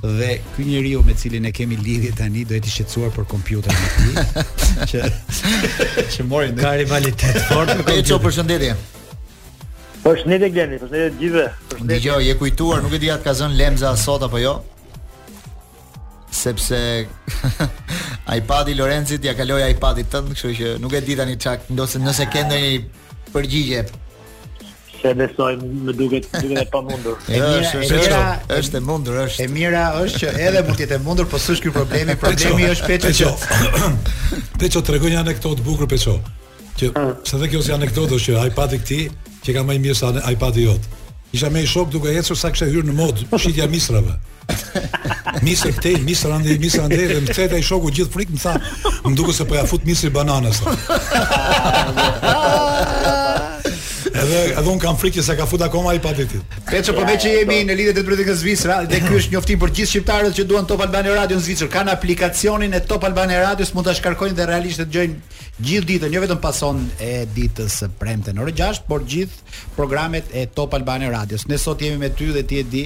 [0.00, 3.88] dhe ky njeriu me cilin e kemi lidhje tani do jetë shqetësuar për kompjuterin e
[3.96, 5.08] tij që
[6.14, 8.04] që mori ndonjë rivalitet fort me këtë.
[8.08, 8.76] Ju përshëndetje.
[10.04, 11.46] Përshëndetje Gleni, përshëndetje gjithëve.
[11.68, 12.00] Përshëndetje.
[12.00, 14.58] Dgjoj, je kujtuar, nuk e di atë ka zënë Lemza sot apo jo?
[16.38, 16.76] sepse
[18.36, 22.26] iPad-i Lorenzit ja kaloi iPad-i tënd, kështu që nuk e di tani çak, ndosë nëse
[22.30, 22.76] ke ndonjë
[23.34, 23.80] përgjigje.
[25.00, 27.16] Se besoj më duket duket e pamundur.
[27.26, 28.24] e mira, është, e mira,
[28.58, 29.42] është e mundur, është.
[29.44, 32.68] E mira është që edhe mund të jetë e mundur, po s'është ky problemi, problemi
[32.70, 33.32] është peçë.
[34.62, 36.20] Peço, tregoj një anekdotë bukur peço.
[36.78, 36.92] Që
[37.24, 39.00] pse dhe kjo si anekdotë që iPad-i kti
[39.48, 40.88] që ka më i mirë se iPad-i jot.
[41.36, 44.16] Isha me i shok duke ecur sa kishte hyrë në mod shitja misrave.
[45.44, 48.54] Misër te, misër ande, misër ande Dhe më të e shoku gjithë frikë Më tha,
[49.04, 50.62] më duke se përja po fut misër bananës
[54.46, 56.42] edhe un kam frikë se ka fut akoma i patetit.
[56.70, 59.72] Peço, po veçë jemi në lidhje të drejtë të Zvicrës, dhe ky është njoftim për
[59.76, 61.70] gjithë shqiptarët që duan Top Albania Radio në Zvicër.
[61.72, 65.16] Kan aplikacionin e Top Albania Radios, mund ta shkarkojnë dhe realisht të dëgjojnë
[65.68, 70.28] gjithë ditën, jo vetëm pason e ditës së premte në orë 6, por gjithë programet
[70.32, 71.46] e Top Albania Radios.
[71.50, 72.84] Ne sot jemi me ty dhe ti e di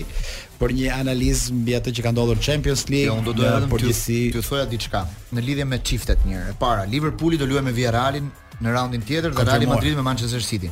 [0.63, 3.11] për një analizë mbi atë që ka ndodhur Champions League.
[3.11, 6.55] Jo, unë do doja të të thoja diçka në lidhje me çiftet njëherë.
[6.55, 8.31] E para, Liverpooli do luajë me Villarrealin
[8.63, 10.71] në raundin tjetër dhe Real Madrid me Manchester City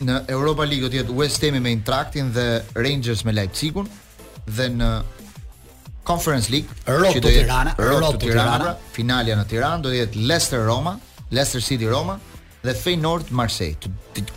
[0.00, 2.46] në Europa League do të jetë West Ham me Eintrachtin dhe
[2.76, 3.88] Rangers me Leipzigun
[4.46, 4.90] dhe në
[6.08, 10.64] Conference League Rot të Tirana, Rot Tirana, Tirana, finalja në Tiranë do të jetë Leicester
[10.66, 10.96] Roma,
[11.28, 12.16] Leicester City Roma
[12.60, 13.88] dhe Feyenoord Marseille.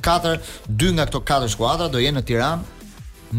[0.04, 0.38] Katër,
[0.70, 2.72] dy nga këto katër skuadra do jenë në Tiranë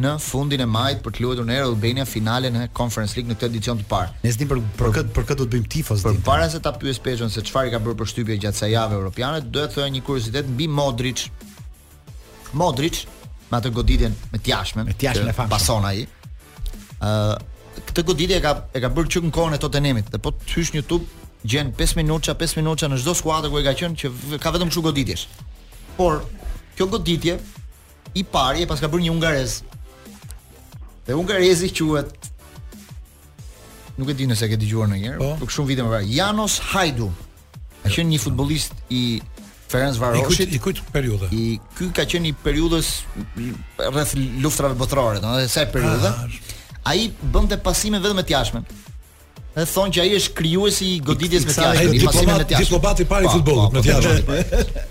[0.00, 3.36] në fundin e majit për të luetur në Air Albania finale në Conference League në
[3.38, 4.10] këtë edicion të parë.
[4.24, 6.72] Ne s'dim për për këtë për këtë do të bëjmë tifos Për para se ta
[6.80, 10.02] pyes Peçon se çfarë ka bërë përshtypje gjatë kësaj jave europiane, do të thojë një
[10.08, 11.28] kuriozitet mbi Modrić,
[12.56, 13.04] Modric
[13.52, 15.52] me atë goditjen me tjashmen, me tjashmen e famshëm.
[15.52, 16.02] Pason ai.
[16.02, 17.34] ë uh,
[17.88, 20.08] këtë goditje ka e ka bërë në kohën e Tottenhamit.
[20.14, 23.60] Dhe po të hysh në YouTube gjen 5 minuta, 5 minuta në çdo skuadër ku
[23.60, 25.24] e ka qenë që ka vetëm kështu goditjesh.
[25.98, 26.22] Por
[26.78, 27.36] kjo goditje
[28.18, 29.58] i pari e pas ka bërë një ungarez.
[31.04, 32.30] Dhe ungarezi quhet
[33.98, 36.56] nuk e di nëse e ke dëgjuar ndonjëherë, por për shumë vite më parë, Janos
[36.72, 37.10] Hajdu.
[37.12, 37.92] Ka jo.
[37.98, 39.02] qenë një futbollist i
[39.74, 41.42] Ferenc Varoshi i kujt periudhë i
[41.78, 42.92] ky ka qenë i periudhës
[43.90, 44.12] rreth
[44.44, 46.24] luftrave botërore do sa periudhë ah,
[46.92, 48.62] ai bënte pasime vetëm të jashtme
[49.56, 52.66] dhe thonë që ai është krijuesi i goditjes me të jashtë i pasimeve të jashtë
[52.68, 54.84] diplomati i parë i futbollit me të jashtë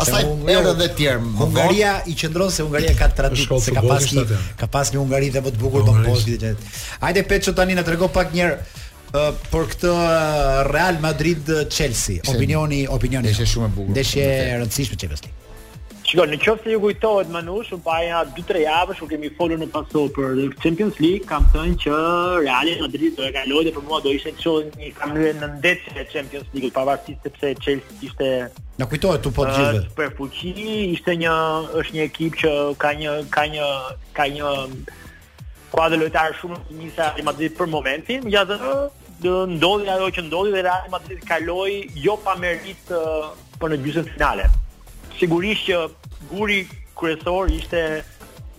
[0.00, 0.20] pastaj
[0.54, 1.30] erë dhe tjerë.
[1.36, 5.42] Hungaria i qendron se Hungaria ka traditë se ka pasur ka pas një Hungari të
[5.48, 6.70] vetë bukur po të mos vitet
[7.02, 9.92] hajde peço tani na trego pak një herë për këtë
[10.70, 13.30] Real Madrid Chelsea, opinioni opinioni.
[13.34, 13.92] Ishte shumë e bukur.
[13.96, 15.36] Ndeshje e rëndësishme Champions League.
[16.10, 18.00] Shikon, në qoftë se ju kujtohet Manush, un pa
[18.34, 21.98] 2-3 javë Shumë kemi folur në paso për Champions League, kam thënë që
[22.44, 25.94] Real Madrid do e kaloj dhe për mua do ishte çon një kamyrë në ndeshje
[25.94, 28.30] të Champions League, pavarësisht sepse Chelsea ishte
[28.82, 29.94] Na kujtohet tu po të gjithëve.
[30.00, 30.54] Për fuqi
[30.96, 31.36] ishte një
[31.78, 33.70] është një ekip që ka një ka një
[34.18, 34.56] ka një
[35.70, 38.58] kuadër lojtarë shumë të mirë sa Real Madrid për momentin, gjatë
[39.24, 42.92] ndodhi ajo që ndodhi dhe Real Madrid kaloi jo pa merit
[43.60, 44.46] për në gjysmën finale.
[45.20, 45.80] Sigurisht që
[46.30, 46.60] guri
[46.96, 47.82] kryesor ishte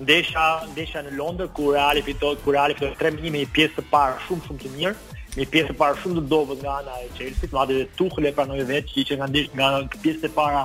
[0.02, 3.88] ndesha ndesha në Londër ku Real fitoi ku Real fitoi 3-1 me një pjesë të
[3.93, 4.93] parë shumë shumë të mirë,
[5.39, 8.34] një pjesë të parë shumë të dobët nga ana e chelsea madje edhe Tuchel e
[8.38, 9.71] pranoi vetë që ishte nga ndesh nga
[10.04, 10.63] pjesë e para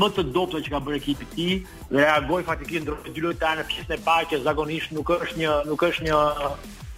[0.00, 1.56] më të dobët që ka bërë ekipi i tij
[1.88, 5.56] dhe reagoi faktikisht ndër dy lojtarë në pjesën e parë që zakonisht nuk është një
[5.72, 6.20] nuk është një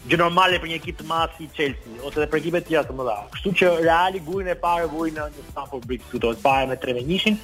[0.08, 2.82] gjë normale për një ekip të madh si Chelsea ose edhe për ekipe të tjera
[2.88, 3.14] të mëdha.
[3.34, 6.76] Kështu që Reali gurin e parë vuri në një Stamford Bridge këtu të parë me
[6.80, 7.40] 3 1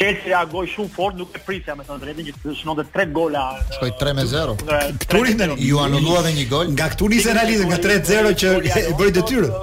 [0.00, 3.40] Chelsea reagoi shumë fort, nuk e prisja me thënë drejtën që shënonte 3 gola.
[3.74, 4.54] Shkoi 3 0.
[5.02, 6.70] Këtu rinë ju anullua dhe një gol.
[6.72, 9.56] Nga këtu nisën Reali nga 3-0 që e bëri detyrën.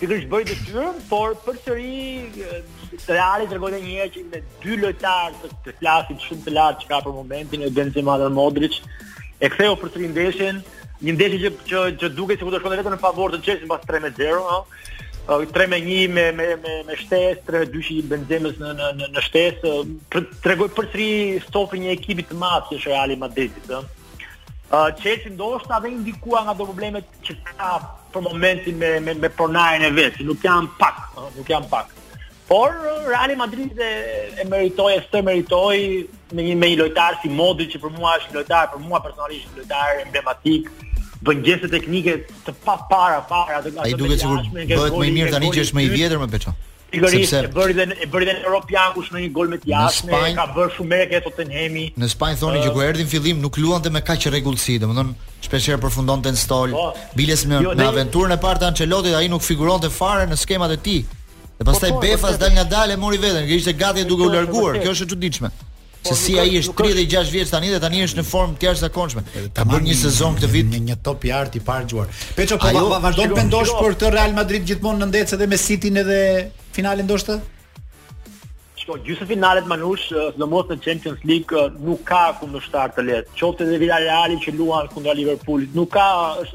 [0.00, 2.60] të bëri detyrën, por përsëri
[3.08, 6.92] Reali tregon një herë që me dy lojtarë të, të klasit shumë të lartë që
[6.92, 8.78] ka për momentin, Benzema dhe Modric,
[9.40, 10.62] e ktheu përsëri ndeshjen
[11.02, 13.68] një ndeshje që që, që duket sikur do të shkonte vetëm në favor të Chelsea
[13.68, 14.98] mbas 3-0, ëh.
[15.30, 19.74] 3-1 me me me me shtesë, 3-2 i Benzemës në në në në shtesë,
[20.12, 23.80] për, tregoi përsëri stopin një ekipi të madh si Real Madridi, ëh.
[24.72, 27.72] Ëh Chelsea ndoshta vjen diku nga do problemet që ka
[28.12, 31.00] për momentin me me me pronarin e vet, nuk kanë pak,
[31.38, 31.96] nuk kanë pak.
[32.50, 32.72] Por
[33.06, 33.90] Real Madrid e,
[34.42, 38.34] e meritoi, e meritoi me një me një lojtar si Modri që për mua është
[38.40, 40.66] lojtar, për mua personalisht lojtar emblematik,
[41.26, 42.14] pëngjese teknike
[42.46, 45.64] të pa para, para, të nga ai duke që bëhet më i mirë tani që
[45.66, 46.54] është më i vjetër më peqo.
[46.90, 50.46] Sigurisht, e bëri dhe e bëri dhe në Europë në një gol me Tiasme, ka
[50.56, 51.84] bërë shumë merë këto Tenhemi.
[52.02, 55.46] Në Spanjë thoni uh, që kur erdhi në fillim nuk luante me kaq rregullsi, domethënë
[55.46, 56.74] shpeshherë përfundonte në stol.
[56.74, 56.88] Po.
[57.20, 60.74] Biles në, jo, në aventurën e parë të Ancelotit ai nuk figuronte fare në skemat
[60.74, 60.98] e tij.
[61.60, 62.42] Dhe pastaj po, po, Befas po, po.
[62.46, 64.80] dal ngadalë mori veten, që ishte gati duke u larguar.
[64.82, 65.54] Kjo është e çuditshme.
[66.02, 69.22] Se si ai është 36 vjeç tani dhe tani është në formë të jashtëzakonshme.
[69.58, 72.08] Ta bën një sezon këtë vit me një top i art i parë gjuar.
[72.38, 76.00] Peço po vazhdon të pendosh për të Real Madrid gjithmonë në ndecë edhe me City-n
[76.00, 76.20] edhe
[76.76, 77.36] finalen ndoshta?
[78.80, 80.08] Shko, gjysë finalet Manush,
[80.40, 83.36] në mos në Champions League nuk ka kundër shtarë të letë.
[83.36, 86.08] Qofte dhe vila reali që luan kundra Liverpoolit, nuk ka,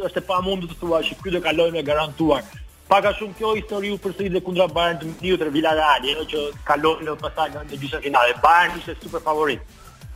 [0.10, 2.53] është e pa mundu të të që kjo dhe kalojnë e garantuar.
[2.86, 6.41] Paka shumë kjo histori u përsëri dhe kundra Bayern të Munich dhe Villarreal, ajo që
[6.67, 8.36] kaloi në pasaj në një gjysmë finale.
[8.43, 9.74] Bayern ishte super favorit.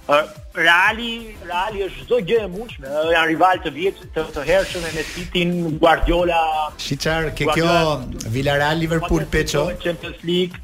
[0.10, 1.10] Reali,
[1.48, 5.44] Reali është çdo gjë e mundshme, janë rival të vjet të, të hershëm me City,
[5.82, 6.44] Guardiola.
[6.86, 7.74] Shiçar, ke kjo
[8.38, 9.66] Villarreal Liverpool Pecho.
[9.82, 10.62] Champions League.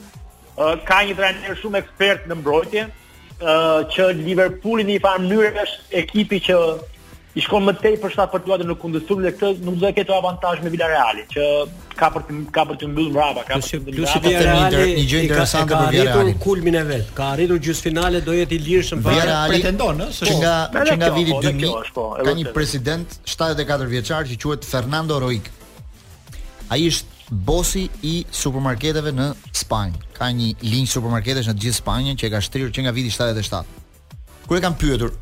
[0.56, 5.64] Uh, ka një trajner shumë ekspert në mbrojtje, uh, që Liverpooli në një farë mënyrë
[5.66, 6.56] është ekipi që
[7.36, 10.12] i shkon më tej për shtat për në kundërshtim dhe këtë nuk do të ketë
[10.18, 11.48] avantazh me Villarreal, që
[12.00, 14.70] ka për të ka për të mbyllur mbrapa, ka për të mbyllur mbrapa.
[14.72, 16.30] Plus një gjë interesante për Villarreal.
[16.32, 19.52] Ka kulmin e vet, ka arritur gjysmëfinale, do jetë i lirshëm për Villarreal.
[19.52, 20.38] Pretendon, ëh, se po.
[20.40, 25.52] nga që nga viti 2000 po, ka një president 74 vjeçar që quhet Fernando Roig.
[26.72, 29.28] Ai është bosi i supermarketeve në
[29.60, 30.00] Spanjë.
[30.16, 33.82] Ka një linjë supermarketesh në gjithë Spanjën që e ka shtrirë që nga viti 77.
[34.48, 35.12] Kur e kanë pyetur,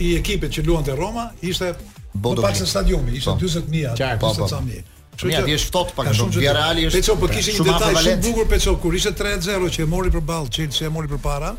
[0.00, 1.74] i ekipit që luante Roma ishte
[2.14, 2.42] Bodun.
[2.44, 4.04] Pak se stadiumi ishte 40000, po.
[4.04, 4.48] atë, po, po.
[4.48, 4.80] sa më.
[5.16, 6.40] Shumë që është ftohtë pak shumë.
[6.40, 6.92] reali është.
[6.96, 10.50] Peço po kishin një detaj shumë bukur peço kur ishte 3-0 që e mori përballë
[10.54, 11.52] Chelsea e mori përpara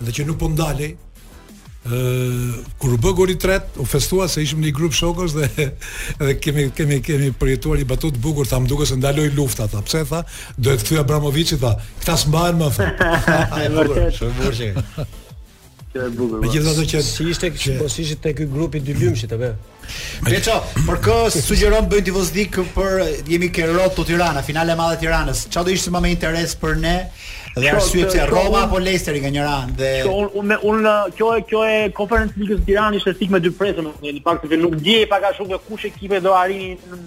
[0.00, 0.94] dhe që nuk po ndalej,
[1.88, 5.66] ë uh, kur bë gori tret u festua se ishim në një grup shokësh dhe
[6.20, 9.80] dhe kemi kemi kemi përjetuar një batut të bukur tham dukes se ndaloi lufta tha
[9.86, 10.20] pse tha
[10.58, 11.72] do të thye Abramovici tha
[12.02, 13.00] kta s'mbahen më fort
[13.78, 14.84] vërtet shumë shumë
[16.18, 18.84] bukur më gjithë ato që si ishte që po si ishit te ky grup i
[18.84, 19.52] dylymshit apo
[20.20, 20.52] Beço,
[20.84, 25.46] për kë sugjeron bëjmë divozdik për jemi ke rrot Tirana, finale e madhe e Tiranës.
[25.48, 26.92] Çfarë do ishte më me interes për ne
[27.54, 31.62] dhe arsye pse Roma apo Leicester nga një anë dhe unë unë kjo e kjo
[31.66, 34.76] e Conference League e Tiranës ishte sik me dy presë në një pak se nuk
[34.78, 36.98] dije pak a shumë kush ekipe do arrin në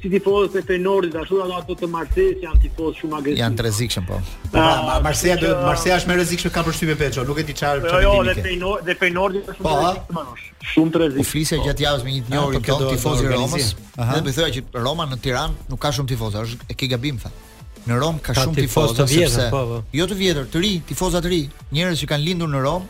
[0.00, 3.40] si tifozët e Fenordit ashtu ato ato të Marsis janë tifoz shumë agresiv.
[3.42, 4.20] Janë rrezikshëm po.
[4.20, 7.54] Po, po pra, Marsia do Marsia është më rrezikshme ka përshtypje veçor, nuk e di
[7.60, 7.90] çfarë.
[7.90, 10.24] Jo, jo dhe Fenordit është po,
[10.72, 11.19] shumë rrezikshëm.
[11.20, 13.70] U flisja po, gjatë javës me një ah, njëri po, ton do, tifoz i Romës.
[14.00, 14.16] Aha.
[14.16, 17.20] Dhe më thoja që Roma në Tiranë nuk ka shumë tifozë, është e ke gabim
[17.20, 17.44] thënë.
[17.90, 19.80] Në Rom ka, ka shumë tifozë të vjetër, sepse, po, po.
[19.96, 21.42] Jo të vjetër, të ri, tifozat e ri,
[21.76, 22.84] njerëz që kanë lindur në Rom,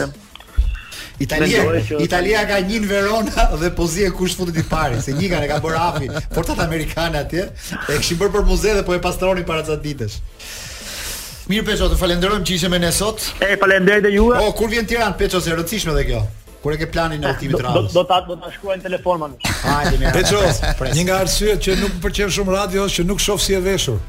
[1.25, 1.61] Italia,
[1.99, 5.29] Italia ka një në Verona dhe po zi e kush futit i pari, se një
[5.33, 7.45] kanë e ka bërë afi, por të të Amerikanë atje,
[7.79, 10.09] e këshim bërë për muze dhe po e pastroni para të të
[11.49, 13.23] Mirë Peqo, të falenderojmë që ishe me sot.
[13.41, 14.35] E, falenderojmë dhe juve.
[14.45, 16.19] O, kur vjen Tiranë, Peço, se rëndësishme dhe kjo.
[16.61, 17.93] Kur e ke planin e ah, ultimit të radios?
[17.95, 19.27] do ta do ta shkruaj në telefon më.
[19.61, 20.09] Hajde mirë.
[20.15, 20.41] Peço,
[20.97, 23.61] një nga arsyet që nuk më pëlqen shumë radio është që nuk shoh si e
[23.63, 24.01] veshur.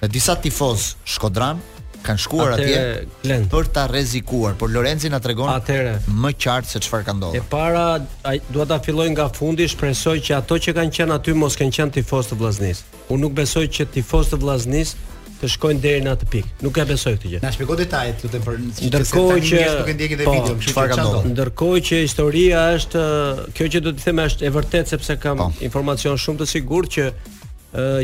[0.01, 1.61] Dhe disa tifoz shkodran
[2.06, 7.08] kanë shkuar atje për ta rrezikuar, por Lorenzi na tregon atere, më qartë se çfarë
[7.10, 7.41] ka ndodhur.
[7.41, 7.86] E para,
[8.28, 11.78] ai dua ta filloj nga fundi, shpresoj që ato që kanë qenë aty mos kanë
[11.78, 12.98] qenë tifoz të vllaznisë.
[13.12, 16.52] Unë nuk besoj që tifoz të vllaznisë të shkojnë deri në atë pikë.
[16.66, 17.41] Nuk e besoj këtë gjë.
[17.43, 18.56] Na shpjegoj detajet, lutem për
[18.88, 21.28] ndërkohë që, që nuk e po, çfarë ka ndodhur.
[21.36, 23.04] Ndërkohë që historia është,
[23.58, 25.50] kjo që do të them është e vërtetë sepse kam po.
[25.68, 27.06] informacion shumë të sigurt që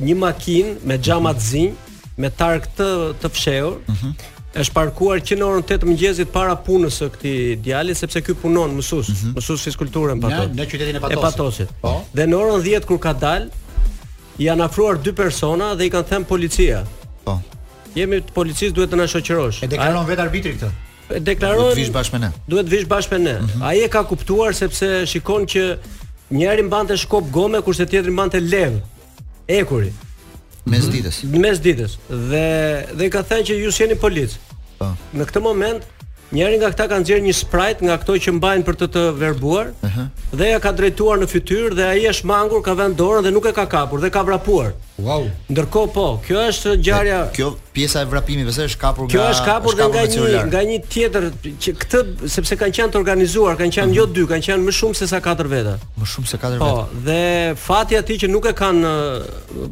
[0.06, 1.72] një makinë me xhamat zinj
[2.22, 2.88] me targ të
[3.22, 3.80] të fshehur.
[3.89, 4.07] Mhm.
[4.14, 4.30] Mm
[4.61, 8.76] është parkuar që në orën 8 mëngjesit para punës së këtij djali sepse ky punon
[8.78, 9.34] mësues, mm -hmm.
[9.38, 11.18] mësues fizikulturën pa ja, në qytetin e Patosit.
[11.18, 11.70] E Patosit.
[11.82, 11.93] Po.
[12.14, 13.47] Dhe në orën 10 kur ka dal,
[14.39, 16.78] janë afruar dy persona dhe i kanë thënë policia.
[17.26, 17.39] Po.
[17.97, 19.64] Jemi të policisë duhet të na shoqërosh.
[19.66, 20.70] E deklaron vetë arbitri këtë.
[21.09, 21.64] E deklaron.
[21.64, 22.30] Duhet të vish bashkë me ne.
[22.49, 23.34] Duhet të vish bashkë me ne.
[23.39, 23.66] Mm -hmm.
[23.68, 25.64] Ai e ka kuptuar sepse shikon që
[26.38, 28.74] njëri mbante shkop gome kurse tjetri mbante lev.
[29.47, 29.91] Ekuri
[30.70, 31.97] mes ditës mes ditës
[32.30, 32.45] dhe
[32.99, 34.38] dhe ka thënë që ju jeni polic.
[34.80, 34.91] Po.
[35.16, 35.84] Në këtë moment
[36.34, 39.68] Njëri nga këta kanë gjerë një sprite nga këto që mbajnë për të të verbuar
[39.76, 40.08] uh -huh.
[40.40, 43.46] Dhe ja ka drejtuar në fytyr dhe aji është mangur, ka vend dorën dhe nuk
[43.46, 45.26] e ka kapur dhe ka vrapuar Wow.
[45.50, 49.46] Ndërko po, kjo është gjarja Kjo pjesa e vrapimi vëse është kapur nga Kjo është
[49.46, 51.24] kapur, është kapur nga, nga një, nga një tjetër
[51.64, 52.02] që Këtë,
[52.36, 53.98] sepse kanë qenë të organizuar, kanë qenë uh mhm.
[53.98, 54.18] -huh.
[54.18, 56.60] jo dy, kanë qenë më shumë se sa 4 veta Më shumë se 4 veta
[56.60, 58.86] Po, dhe fatja ti që nuk e kanë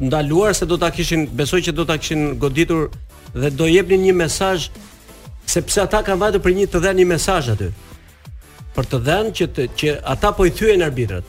[0.07, 2.89] ndaluar se do të kishin, besoj që do të kishin goditur
[3.41, 4.69] dhe do jepnin një mesazh
[5.45, 7.69] sepse ata kanë vajte për një të dhënë një mesazh aty.
[8.75, 11.25] Për të dhënë që të, që ata po i thyen arbitrat.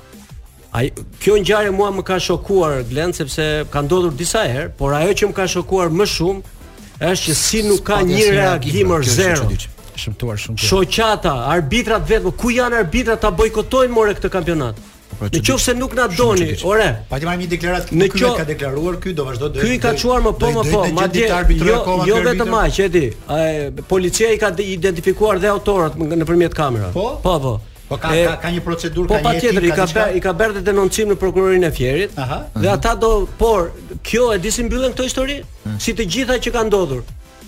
[0.73, 0.87] Ai
[1.21, 5.29] kjo ngjarje mua më ka shokuar Glen sepse ka ndodhur disa herë, por ajo që
[5.31, 9.49] më ka shokuar më shumë është që si nuk ka një reagim or zero.
[9.93, 10.57] Shëmtuar shumë.
[10.63, 14.81] Shoqata, arbitrat vetëm, ku janë arbitrat ta bojkotojnë more këtë kampionat?
[15.19, 16.87] Pra në qoftë se nuk na doni, ore.
[17.11, 19.63] Patë marr një deklaratë këtu, këtu ka deklaruar këtu, do vazhdo të.
[19.63, 21.27] Ky i ka çuar më po më po, madje
[21.61, 23.05] jo, jo vetëm aq, çeti.
[23.29, 23.51] Ai
[23.91, 26.93] policia i ka identifikuar dhe autorët nëpërmjet kamerave.
[26.97, 27.37] Po po.
[27.45, 27.55] Po,
[27.91, 29.25] po ka ka, ka një procedurë po ka një.
[29.25, 32.15] Po patjetër i ka bër i ka bër denoncim në prokurorinë e Fierit.
[32.15, 32.71] Dhe mhm.
[32.77, 33.71] ata do, por
[34.05, 35.81] kjo e disi mbyllën këtë histori, mhm.
[35.83, 37.03] si të gjitha që kanë ndodhur.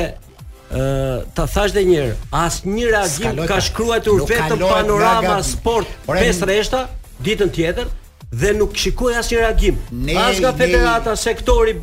[0.68, 6.44] ë uh, ta thash edhe një herë, asnjë reagim ka shkruar vetëm panorama sport pesë
[6.50, 6.82] rreshta
[7.24, 7.88] ditën tjetër,
[8.30, 9.76] dhe nuk asë asnjë reagim.
[9.92, 11.76] Ne, as nga federata, sektori,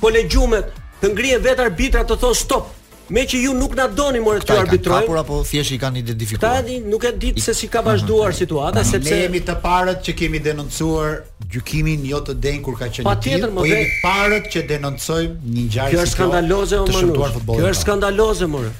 [0.00, 2.76] kolegjumet, po të ngrihen vetë arbitrat të thonë stop.
[3.10, 6.60] Me që ju nuk na doni more këtu ka Kapur apo thjesht i kanë identifikuar.
[6.60, 9.56] Tani nuk e ditë se si ka vazhduar uh -huh, situata, sepse ne jemi të
[9.64, 14.46] parët që kemi denoncuar gjykimin jo të denj kur ka qenë po jemi të parët
[14.54, 16.02] që denoncojmë një ngjarje si kjo.
[16.02, 17.30] Është skandaloze o mënuar.
[17.56, 18.70] Kjo është skandaloze more.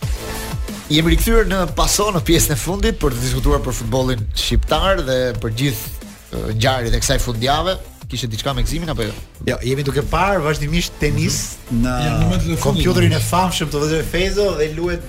[0.90, 5.24] Jemi rikthyer në pason në pjesën e fundit për të diskutuar për futbollin shqiptar dhe
[5.42, 5.99] për gjithë
[6.32, 7.76] ngjarjet eh, e kësaj fundjavë
[8.10, 9.14] kishte diçka me gëzimin apo jo?
[9.46, 12.30] Jo, jemi duke parë vazhdimisht tenis mhm.
[12.54, 15.04] në kompjuterin e famshëm të vetë Fezo dhe luhet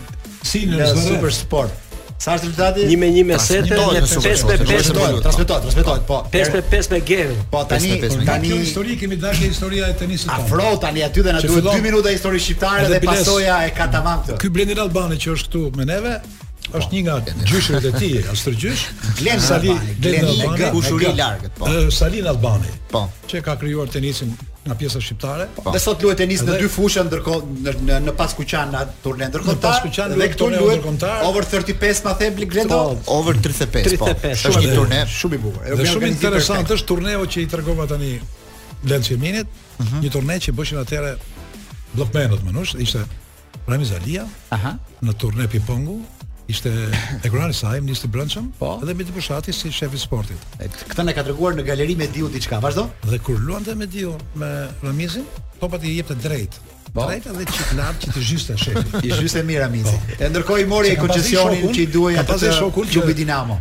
[0.46, 1.88] si në Super Sport.
[2.22, 2.84] Sa është rezultati?
[2.86, 5.16] 1 me 1 me sete 5 5 me 5 gol.
[5.26, 6.20] Transmetohet, transmetohet, po.
[6.34, 7.32] 5 5 me gol.
[7.50, 7.96] Po tani
[8.30, 10.46] tani kjo histori kemi dashur historia e tenisit tonë.
[10.46, 14.22] Afro tani aty dhe na duhet 2 minuta histori shqiptare dhe pasoja e ka tamam
[14.22, 14.38] këtu.
[14.44, 16.20] Ky Blendi Albani që është këtu me neve,
[16.72, 16.80] Po.
[16.80, 17.16] është një nga
[17.50, 18.84] gjyshërit e tij, as tërgjysh,
[19.20, 21.68] Glen Salin, Glen Salin, kushuri i largët, po.
[21.92, 24.32] Salin Albani, po, që ka krijuar tenisin
[24.64, 25.48] nga pjesa shqiptare.
[25.58, 25.72] Po.
[25.74, 30.08] Dhe sot luhet tenis në dy fusha ndërkohë në në Paskuqan në turne ndërkohë në
[30.22, 32.80] dhe këtu luhet over 35 ma thebli Glendo,
[33.20, 34.14] over 35 po.
[34.32, 35.74] Është një turne shumë i bukur.
[35.76, 38.14] Është shumë interesant është turneu që i tregova tani
[38.86, 39.50] Glen Ciminit,
[39.84, 40.06] mhm.
[40.06, 41.18] një turne që bëshin atyre
[41.92, 43.04] Blockmanot, më nush, ishte
[43.68, 44.24] Ramiz Alia,
[45.04, 45.60] në turne pi
[46.50, 46.70] ishte
[47.22, 48.80] e kurani saj, ministri i po?
[48.84, 50.38] dhe me të pushati si shefi i sportit.
[50.60, 52.89] Këtë ne ka treguar në galeri me Diu diçka, vazhdo?
[53.04, 55.26] Dhe kur luante me Diu me Ramizin,
[55.60, 56.60] topat po i jepte drejt.
[56.94, 57.06] Po.
[57.06, 58.98] Drejt edhe çiknat që të zhyste shefi.
[59.08, 59.94] I zhyste mirë Ramizi.
[59.94, 60.24] Po.
[60.24, 62.39] E ndërkohë i mori koncesionin që i duaj atë.
[62.48, 63.60] Ka shokun Dinamo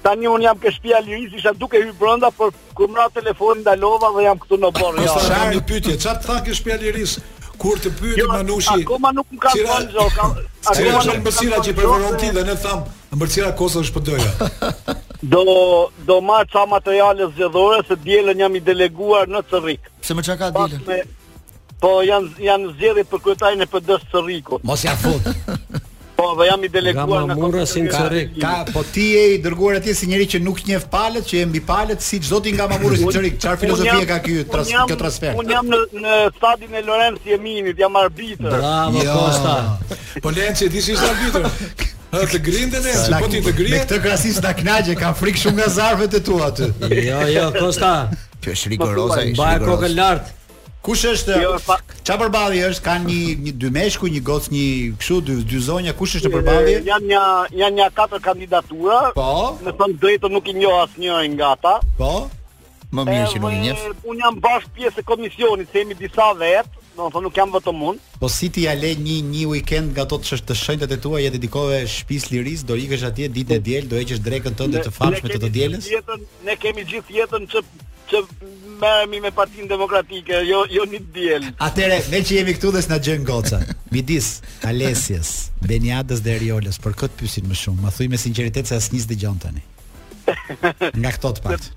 [0.00, 4.08] Tani un jam ke shtëpia Luiz, isha duke hyrë brenda, por kur mra telefon ndalova
[4.16, 5.02] dhe jam këtu në borë.
[5.04, 7.18] Po, është një pyetje, çfarë të thakë shtëpia Luiz?
[7.60, 8.78] Kur të pyetë jo, Manushi.
[8.80, 10.30] Jo, akoma nuk ka fond, jo, ka.
[10.64, 11.74] A do të marrësh që jo.
[11.76, 14.30] përvon ti dhe ne tham, mbësira Kosovës është PD-ja.
[15.20, 15.40] Do
[16.08, 19.90] do marr çka materiale zgjedhore se dielën jam i deleguar në Cerrik.
[20.00, 21.10] Se më çka ka dielën.
[21.82, 24.64] Po janë janë zgjedhit për kryetarin e pd s Cerrikut.
[24.64, 25.28] Mos ja fut.
[26.20, 28.34] Po, dhe jam i deleguar nga Mamura si Çorik.
[28.44, 31.44] Ka, po ti je i dërguar atje si njeri që nuk njeh palët, që je
[31.48, 33.38] mbi palët si çdo ti nga Mamura si Çorik.
[33.40, 35.38] Çfarë filozofie ka ky tras, kjo transfer?
[35.40, 38.50] Un jam në në stadin e Lorenz Jeminit, jam arbitër.
[38.52, 39.14] Bravo jo.
[39.16, 39.54] Kosta.
[40.26, 41.46] Po Lenci, ti si arbitër?
[42.12, 43.78] Ha të grindën e, po ti të grindën.
[43.78, 46.66] Me këtë krasis ta knaqje, ka frikë shumë nga zarfet e tu aty.
[47.08, 47.92] Jo, jo, Kosta.
[48.42, 49.72] Kjo është rigoroza, është rigoroza.
[49.72, 50.36] kokën
[50.82, 51.34] Kush është?
[52.06, 52.82] Çfarë jo, përballi është?
[52.86, 54.68] Ka një një dy meshku, një gocë, një
[55.00, 55.92] kështu dy dy zonja.
[55.98, 56.78] Kush është në përballje?
[56.88, 57.24] Janë një
[57.62, 59.00] janë një katër kandidatura.
[59.16, 59.58] Po.
[59.66, 61.74] Me thënë drejtë nuk i njoh asnjë nga ata.
[62.00, 62.14] Po.
[62.96, 63.82] Më mirë që nuk i njeh.
[64.08, 68.00] Un jam bash pjesë e komisionit, themi disa vet, domethënë nuk jam vetëm un.
[68.24, 71.30] Po si ti ja le një një weekend nga ato të shënjtë të, tua, ja
[71.36, 75.28] dedikove shtëpis lirisë, do ikësh atje ditë e diel, do heqësh drekën tënde të, famshme
[75.28, 75.92] të të dielës?
[75.92, 77.64] jetën, ne kemi gjithë jetën që
[78.10, 78.20] që
[78.80, 81.52] mërëmi me partinë demokratike, jo, jo një të djelë.
[81.62, 83.60] Atere, me që jemi këtu dhe s'na gjen gjënë goca,
[83.94, 85.32] mi disë, Alesjes,
[85.66, 89.10] Benjadës dhe Riolës, për këtë pysin më shumë, më thuj me sinceritet se asnjë njës
[89.12, 89.62] dhe tani.
[91.00, 91.76] Nga këto të partë.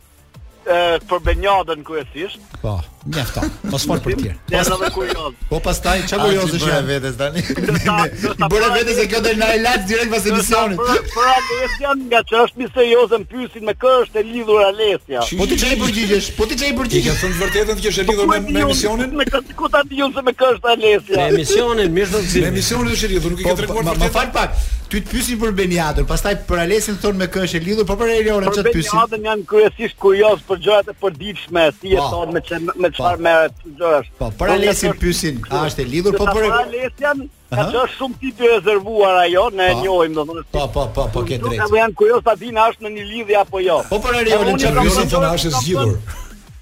[1.12, 2.78] Për Benjadën kërësisht, po.
[3.06, 3.42] Mjafto.
[3.72, 4.36] Po sport për tjerë.
[4.54, 5.34] Ja sa më kurioz.
[5.50, 7.42] Po pastaj çfarë kurioze që e vetes tani?
[7.44, 10.80] Ti bëre vetes e kjo do na ilaç direkt pas emisionit.
[11.12, 15.26] Po nuk jam nga ç'është më serioze më pyesin me kë është e lidhur Alesia.
[15.36, 16.30] Po ti çaj përgjigjesh?
[16.38, 17.18] Po ti çaj përgjigjesh?
[17.24, 19.18] thonë vërtetën që është e lidhur po me emisionin?
[19.20, 19.28] Me
[19.58, 21.20] ku ta diun se me kë është Alesia?
[21.20, 23.90] Me emisionin, mirë do të Me emisionin është e lidhur, nuk i po, ke treguar
[23.90, 24.08] vërtetë.
[24.08, 24.56] Po fal pak.
[24.94, 27.96] Ty të pyesin për Beniatën, pastaj për Alesin thonë me kë është e lidhur, po
[27.98, 28.92] për Elionën ç'të pyesin.
[29.00, 32.10] Beniatën janë kryesisht kurioz për gjërat e përditshme, si e po.
[32.12, 34.10] thonë me ç'e çfarë merret zorash.
[34.20, 37.24] Po, për Alesin pyesin, a është e lidhur po për Alesian?
[37.54, 39.84] Ka qenë shumë tip i rezervuar ajo, ne e po.
[39.84, 40.54] njohim domosdoshmë.
[40.56, 41.70] Po, po, po, po ke drejtë.
[41.74, 43.78] Ne janë kurioz ta dinë a është në një lidhje apo jo.
[43.92, 45.94] Po për Alesin çfarë pyesin, thonë është zgjidhur.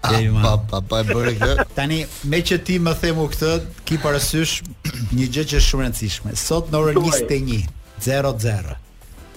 [0.00, 1.64] Ah, pa pa pa bëre kë.
[1.76, 3.52] Tani me që ti më the këtë,
[3.84, 4.54] ki parasysh
[5.12, 6.32] një gjë që është shumë e rëndësishme.
[6.44, 8.80] Sot në orën 21:00.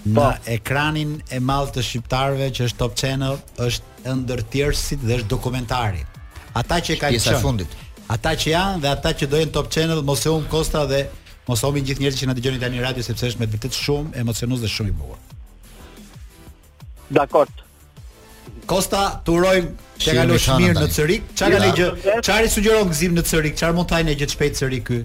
[0.03, 0.09] Po.
[0.19, 6.01] Në ekranin e malë të shqiptarve që është top channel është ndërtirësit dhe është dokumentari
[6.59, 7.67] Ata që e ka që qënë
[8.11, 10.99] Ata që janë dhe ata që dojnë top channel Mosë umë kosta dhe
[11.47, 13.55] Mosë umë gjithë njerë që në të gjënë i tani radio Sepse është me të
[13.55, 15.17] vërtit shumë emocionus dhe shumë i buë
[17.15, 17.63] Dakot
[18.67, 23.15] Kosta të urojmë që ka lëshë mirë në të sërik Qa ka në gjë gëzim
[23.15, 25.01] në të sërik Qa rë mund taj në gjithë shpejtë sërik kë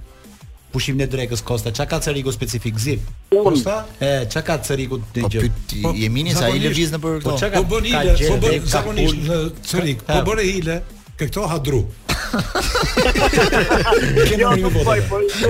[0.73, 3.01] pushim në drekës Kosta, çka ka Ceriku specifik Zip?
[3.33, 3.79] Kosta?
[4.01, 5.49] E çka ka Ceriku të po, gjë?
[5.49, 7.33] Po ti je mini sa i lëviz në për këto.
[7.33, 7.63] Po çka ka?
[7.63, 9.41] Po bën ile, po bën zakonisht në
[9.71, 10.05] Cerik.
[10.09, 10.81] Po bën ile,
[11.19, 11.81] ke këto ha dru.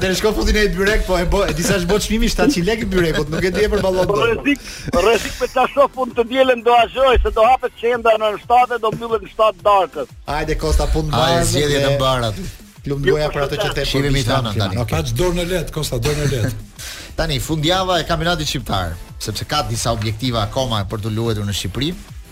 [0.00, 3.28] atë shkoj fundin e byrek, po e bë, disa shbot çmimi 700 lek rrezik byrekut,
[3.32, 4.06] nuk e di për ballon.
[4.10, 4.62] Po rrezik,
[4.96, 8.78] rrezik me ta shoh fund të dielën do ajoj, se do hapet qendra në shtatë
[8.84, 10.08] do mbyllet në shtatë darkës.
[10.28, 11.38] Hajde Kosta fund bazë.
[11.38, 12.40] Ai zgjidhje në barat.
[12.86, 14.86] Lumdoja për atë që the po mi tani tani.
[14.90, 16.54] Ka të dorë në let, Kosta dorë në let.
[17.16, 21.90] Tani fundjava e kampionatit shqiptar, sepse ka disa objektiva akoma për të luajtur në Shqipëri,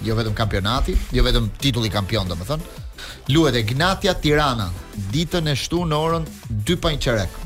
[0.08, 2.78] jo vetëm kampionati, jo vetëm titulli kampion, domethënë.
[3.34, 4.70] Luhet e Gnatja Tirana
[5.12, 6.24] ditën e shtunë në orën
[6.64, 7.38] 2:00 pa çerek.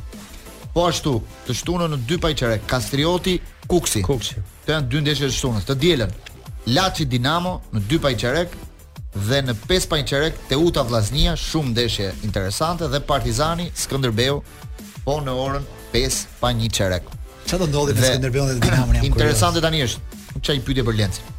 [0.74, 3.36] Po ashtu, të shtunën në dy pajqere, Kastrioti,
[3.70, 4.00] Kuksi.
[4.02, 4.40] Kuksi.
[4.66, 6.14] Të janë dy ndeshje të shtunës, të dielën.
[6.74, 8.56] Laçi Dinamo në dy pajqerek
[9.14, 14.40] dhe në pesë pajqerek Teuta Vllaznia, shumë ndeshje interesante dhe Partizani Skënderbeu
[15.04, 17.06] po në orën 5 pa një çerek.
[17.46, 20.98] Çfarë do ndodhi me Skënderbeun dhe Dinamon jam Interesante tani është, nuk çaj pyetje për
[20.98, 21.30] Lencin.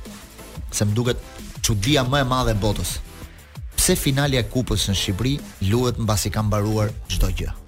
[0.71, 1.19] Se më duket
[1.65, 2.95] çudia më e madhe e botës.
[3.75, 5.36] Pse finalja e kupës në Shqipëri
[5.73, 7.59] luhet mbasi ka mbaruar çdo gjë?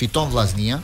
[0.00, 0.80] fiton Vllaznia,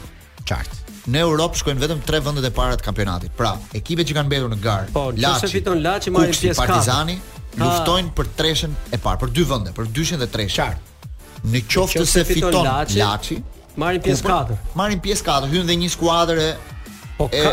[0.51, 0.79] çart.
[1.11, 3.35] Në Europë shkojnë vetëm tre vendet e para të kampionatit.
[3.43, 6.63] Pra, ekipet që kanë mbetur në gar, po, Laçi, nëse fiton Laçi marrin pjesë katë.
[6.63, 7.19] Partizani
[7.59, 10.63] luftojnë për treshen e parë, për dy vende, për dyshin dhe treshen.
[10.63, 11.11] Çart.
[11.51, 12.61] Në qoftë se fiton
[12.97, 13.43] Laçi,
[13.81, 14.59] Marrin pjesë katër.
[14.79, 16.41] Marrin pjesë katër, hyn dhe një skuadër
[17.19, 17.53] po e po ka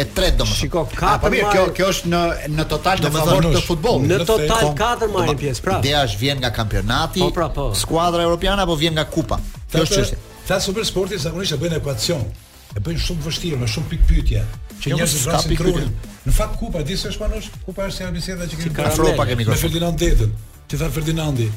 [0.00, 0.60] e tretë domoshta.
[0.62, 1.24] Shikoj katër.
[1.24, 2.20] Po kjo kjo është në
[2.56, 4.12] në total në favor të futbollit.
[4.14, 5.84] Në total katër marrin pjesë, prapë.
[5.84, 7.68] Ideja është vjen nga kampionati, po, pra, po.
[7.76, 9.38] skuadra europiane apo vjen nga kupa.
[9.72, 10.20] Kjo është çështja.
[10.50, 12.24] Tha super sporti zakonisht e bën ekuacion.
[12.70, 14.40] E bën shumë vështirë me shumë pikë pyetje
[14.80, 15.90] që jo, njerëzit të kapin kurrë.
[16.26, 19.42] Në fakt kupa di se është panosh, kupa është si ambicienda që kemi.
[19.42, 20.34] Ti ka Ferdinand Detën.
[20.70, 21.48] Ti ka Ferdinandi.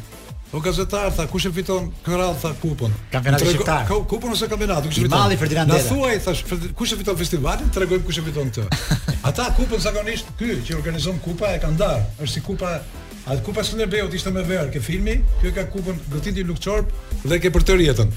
[0.54, 2.92] Po gazetar tha kush e fiton këtë radhë tha kupon.
[3.12, 3.88] Kampionat e shitar.
[3.90, 5.18] Ka kupon ose kampionat, kush e fiton?
[5.18, 5.72] Mali Ferdinand.
[5.74, 6.44] Na thuaj thash,
[6.78, 8.68] kush e fiton festivalin, tregojmë kush e fiton këtë.
[9.32, 12.06] Ata kupon zakonisht ky që organizon kupa e ka dar.
[12.22, 12.76] Është si kupa
[13.24, 13.80] Atë kupa së
[14.20, 16.90] ishte me verë, ke filmi, kjo ka kupën gëtiti Lukçorp
[17.24, 18.10] dhe ke për të rjetën.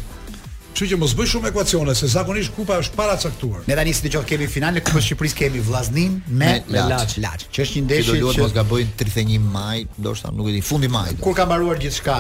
[0.77, 3.63] Kështu që mos bëj shumë ekuacione se zakonisht kupa është paracaktuar.
[3.65, 7.45] Ne tani si sidoqoftë kemi finalen e Kupës së Shqipërisë kemi Vllaznin me, Laç, Laç,
[7.49, 10.61] që është një ndeshje që do luhet mos gabojn 31 maj, ndoshta nuk e di,
[10.69, 11.15] fundi maj.
[11.25, 12.19] Kur ka mbaruar gjithçka?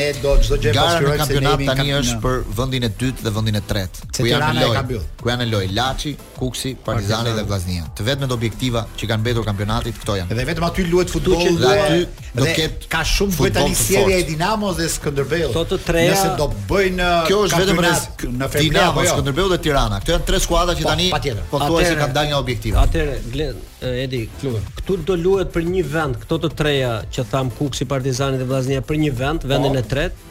[0.00, 3.60] Ne do çdo gjë pasqyrojmë se kampionati tani është për vendin e dytë dhe vendin
[3.60, 4.10] e tretë.
[4.18, 5.06] Ku janë në lojë?
[5.22, 7.86] Ku janë në lojë Laçi, Kuksi, Partizani dhe Vllaznia.
[7.94, 10.34] Të vetmet objektiva që kanë mbetur kampionatit këto janë.
[10.40, 11.54] Dhe vetëm aty luhet futbolli.
[11.70, 12.02] Aty
[12.32, 15.52] do dhe ka shumë bëj tani seria e Dinamos dhe Skënderbeut.
[15.54, 16.12] Sot treja.
[16.14, 18.04] Nëse do bëjnë uh, Kjo është vetëm rres
[18.38, 19.48] në Dinamo, jo.
[19.50, 19.98] dhe Tirana.
[20.02, 22.76] Këto janë tre skuadra që po, tani po thuaj se kanë dalë nga objektivi.
[22.84, 24.62] Atëre, Glen, eh, Edi, Klube.
[24.78, 28.82] Ktu do luhet për një vend, këto të treja që tham Kuksi, Partizani dhe Vllaznia
[28.86, 29.82] për një vend, vendin po.
[29.82, 30.28] e tretë.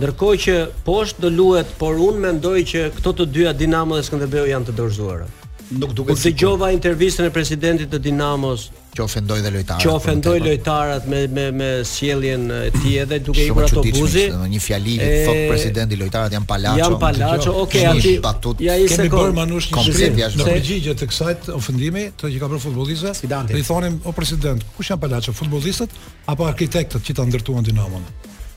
[0.00, 4.46] Ndërkohë që poshtë do luhet, por unë mendoj që këto të dyja Dinamo dhe Skënderbeu
[4.48, 5.28] janë të dorëzuara
[5.78, 6.30] nuk duket sikur.
[6.30, 8.66] Dëgjova intervistën e presidentit të Dinamos,
[8.96, 9.82] që ofendoi dhe lojtarët.
[9.84, 14.24] Që ofendoi lojtarët me me me sjelljen e tij edhe duke ikur ato buzi.
[14.32, 16.80] Shumë një fjali i presidenti, lojtarët janë palaço.
[16.82, 17.54] Janë palaço.
[17.62, 18.14] Okej, aty.
[18.68, 20.42] Ja i se kemi bërë manush një komplet jashtë.
[20.42, 24.66] Në përgjigje të kësaj ofendimi, të që ka bërë futbollistët, do i thonim o president,
[24.76, 25.90] kush janë palaço, futbollistët
[26.32, 28.04] apo arkitektët që ta ndërtuan Dinamon?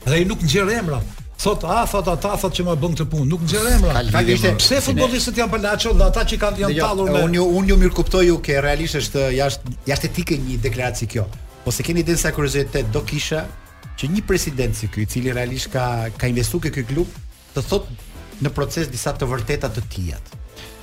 [0.04, 1.00] Dhe i nuk nxjerr emra
[1.44, 4.00] thot a thot ata thot që më bën këtë punë, nuk nxjerr emra.
[4.14, 7.20] Faktikisht pse futbollistët janë palaço dhe ata që kanë janë jo, tallur me.
[7.28, 11.26] Unë unë ju mirë kuptoj ju ke realisht është jashtë jashtë etike një deklaratë kjo.
[11.64, 13.42] Po se keni dhënë sa kuriozitet do kisha
[14.00, 15.84] që një president si ky, i cili realisht ka
[16.20, 17.12] ka investuar ke ky klub,
[17.54, 17.92] të thot
[18.44, 20.32] në proces disa të vërteta të tijat.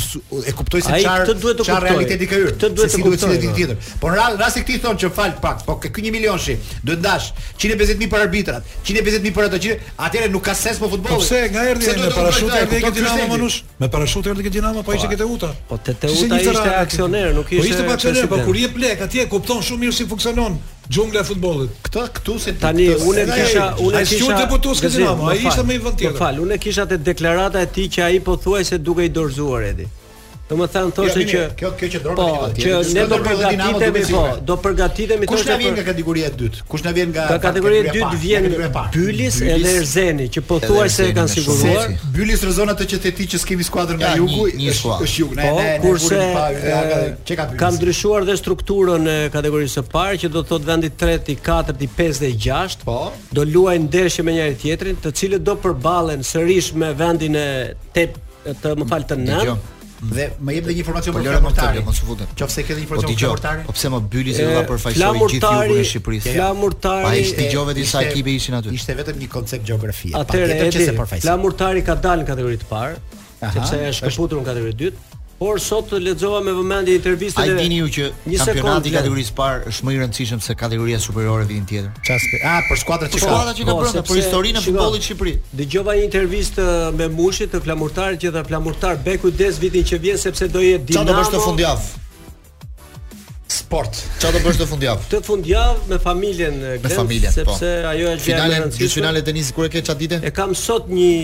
[0.50, 1.80] e kuptoi se çfarë çfarë duhet të kuptoj.
[1.84, 2.54] realiteti ka hyrë.
[2.56, 3.30] Këtë duhet të kuptoj.
[3.36, 3.54] Si po.
[3.60, 3.92] tjetër.
[4.02, 6.96] Po në rast rasti këtij thonë që fal pak, po ky 1 milion shi, do
[6.96, 7.30] të dash
[7.62, 9.78] 150000 për arbitrat, 150000 për ato që
[10.10, 11.22] atëre nuk ka sens për futbollin.
[11.22, 13.60] Po pse nga erdhi me parashut erdhi ke Dinamo Manush?
[13.78, 15.54] Me parashut erdhi ke Dinamo, po ishte ke Teuta.
[15.70, 17.62] Po Teuta ishte aksioner, nuk ishte.
[17.62, 20.58] Po ishte pa çelë, po kur i jep lek atje kupton shumë mirë si funksionon.
[20.90, 21.70] Djungla e futbollit.
[21.86, 25.52] Kta këtu se tani unë kisha unë kisha ai deputues që dinamo ai po po
[25.52, 26.14] ishte më i vërtetë.
[26.16, 29.12] Po fal, unë kisha te deklarata e tij që ai po thuaj se duke i
[29.20, 29.86] dorzuar edi.
[30.50, 33.18] Do të thënë thoshte që kjo kjo që dorë po, do të që ne do
[33.26, 36.64] përgatitemi po, do përgatitemi Kush na vjen nga kategoria e dytë.
[36.72, 38.48] Kush na vjen nga kategoria e dytë vjen
[38.96, 41.94] Bylis edhe Erzeni që pothuajse e kanë siguruar.
[42.18, 45.38] Bylis rrezon atë që the ti që skemi skuadër nga Jugu, është Jugu.
[45.38, 50.56] Ne po, ne kurse ka ndryshuar dhe strukturën e kategorisë së parë që do të
[50.56, 52.84] thotë vendi 3, i 4, i 5 dhe i 6.
[52.90, 53.00] Po.
[53.38, 57.48] Do luajnë ndeshje me njëri tjetrin, të cilët do përballen sërish me vendin e
[57.94, 59.58] 8 të më falë të nëmë,
[60.00, 61.84] dhe më jep dhe një informacion po, për flamurtarin.
[61.88, 62.32] Mos u futet.
[62.40, 63.66] Qofse ke një po, informacion për flamurtarin?
[63.70, 66.34] Po pse më byli se do ta përfaqësoj gjithë jugun e Shqipërisë?
[66.38, 67.10] Flamurtari.
[67.10, 68.74] Ai ishte dëgjove disa ekipe ishin aty.
[68.80, 70.16] Ishte vetëm një koncept gjeografie.
[70.22, 71.26] Atëherë që se përfaqësoj.
[71.28, 73.02] Flamurtari ka dalë në kategori të parë,
[73.60, 75.18] sepse është kaputur në kategori të dytë.
[75.44, 78.08] Por sot lexova me vëmendje intervistën e i dini ju që
[78.44, 82.20] kampionati kategorisë parë është më i rëndësishëm se kategoria superiore vitin tjetër.
[82.44, 85.34] A për skuadrat që ka Skuadrat po, për historinë e futbollit Shqipëri.
[85.62, 86.68] Dëgjova një intervistë
[87.00, 90.92] me Mushit, të flamurtar që dha flamurtar Beku Des vitin që vjen sepse do jetë
[90.92, 91.08] Dinamo.
[91.08, 91.88] Qa do bësh të fundjavë?
[93.50, 94.04] Sport.
[94.20, 95.08] Çfarë do bësh të fundjavë?
[95.16, 97.56] Të fundjavë me familjen Glenn, me familjen, po.
[97.56, 97.92] sepse po.
[97.96, 101.16] ajo e Finalen, e kur e ke E kam sot një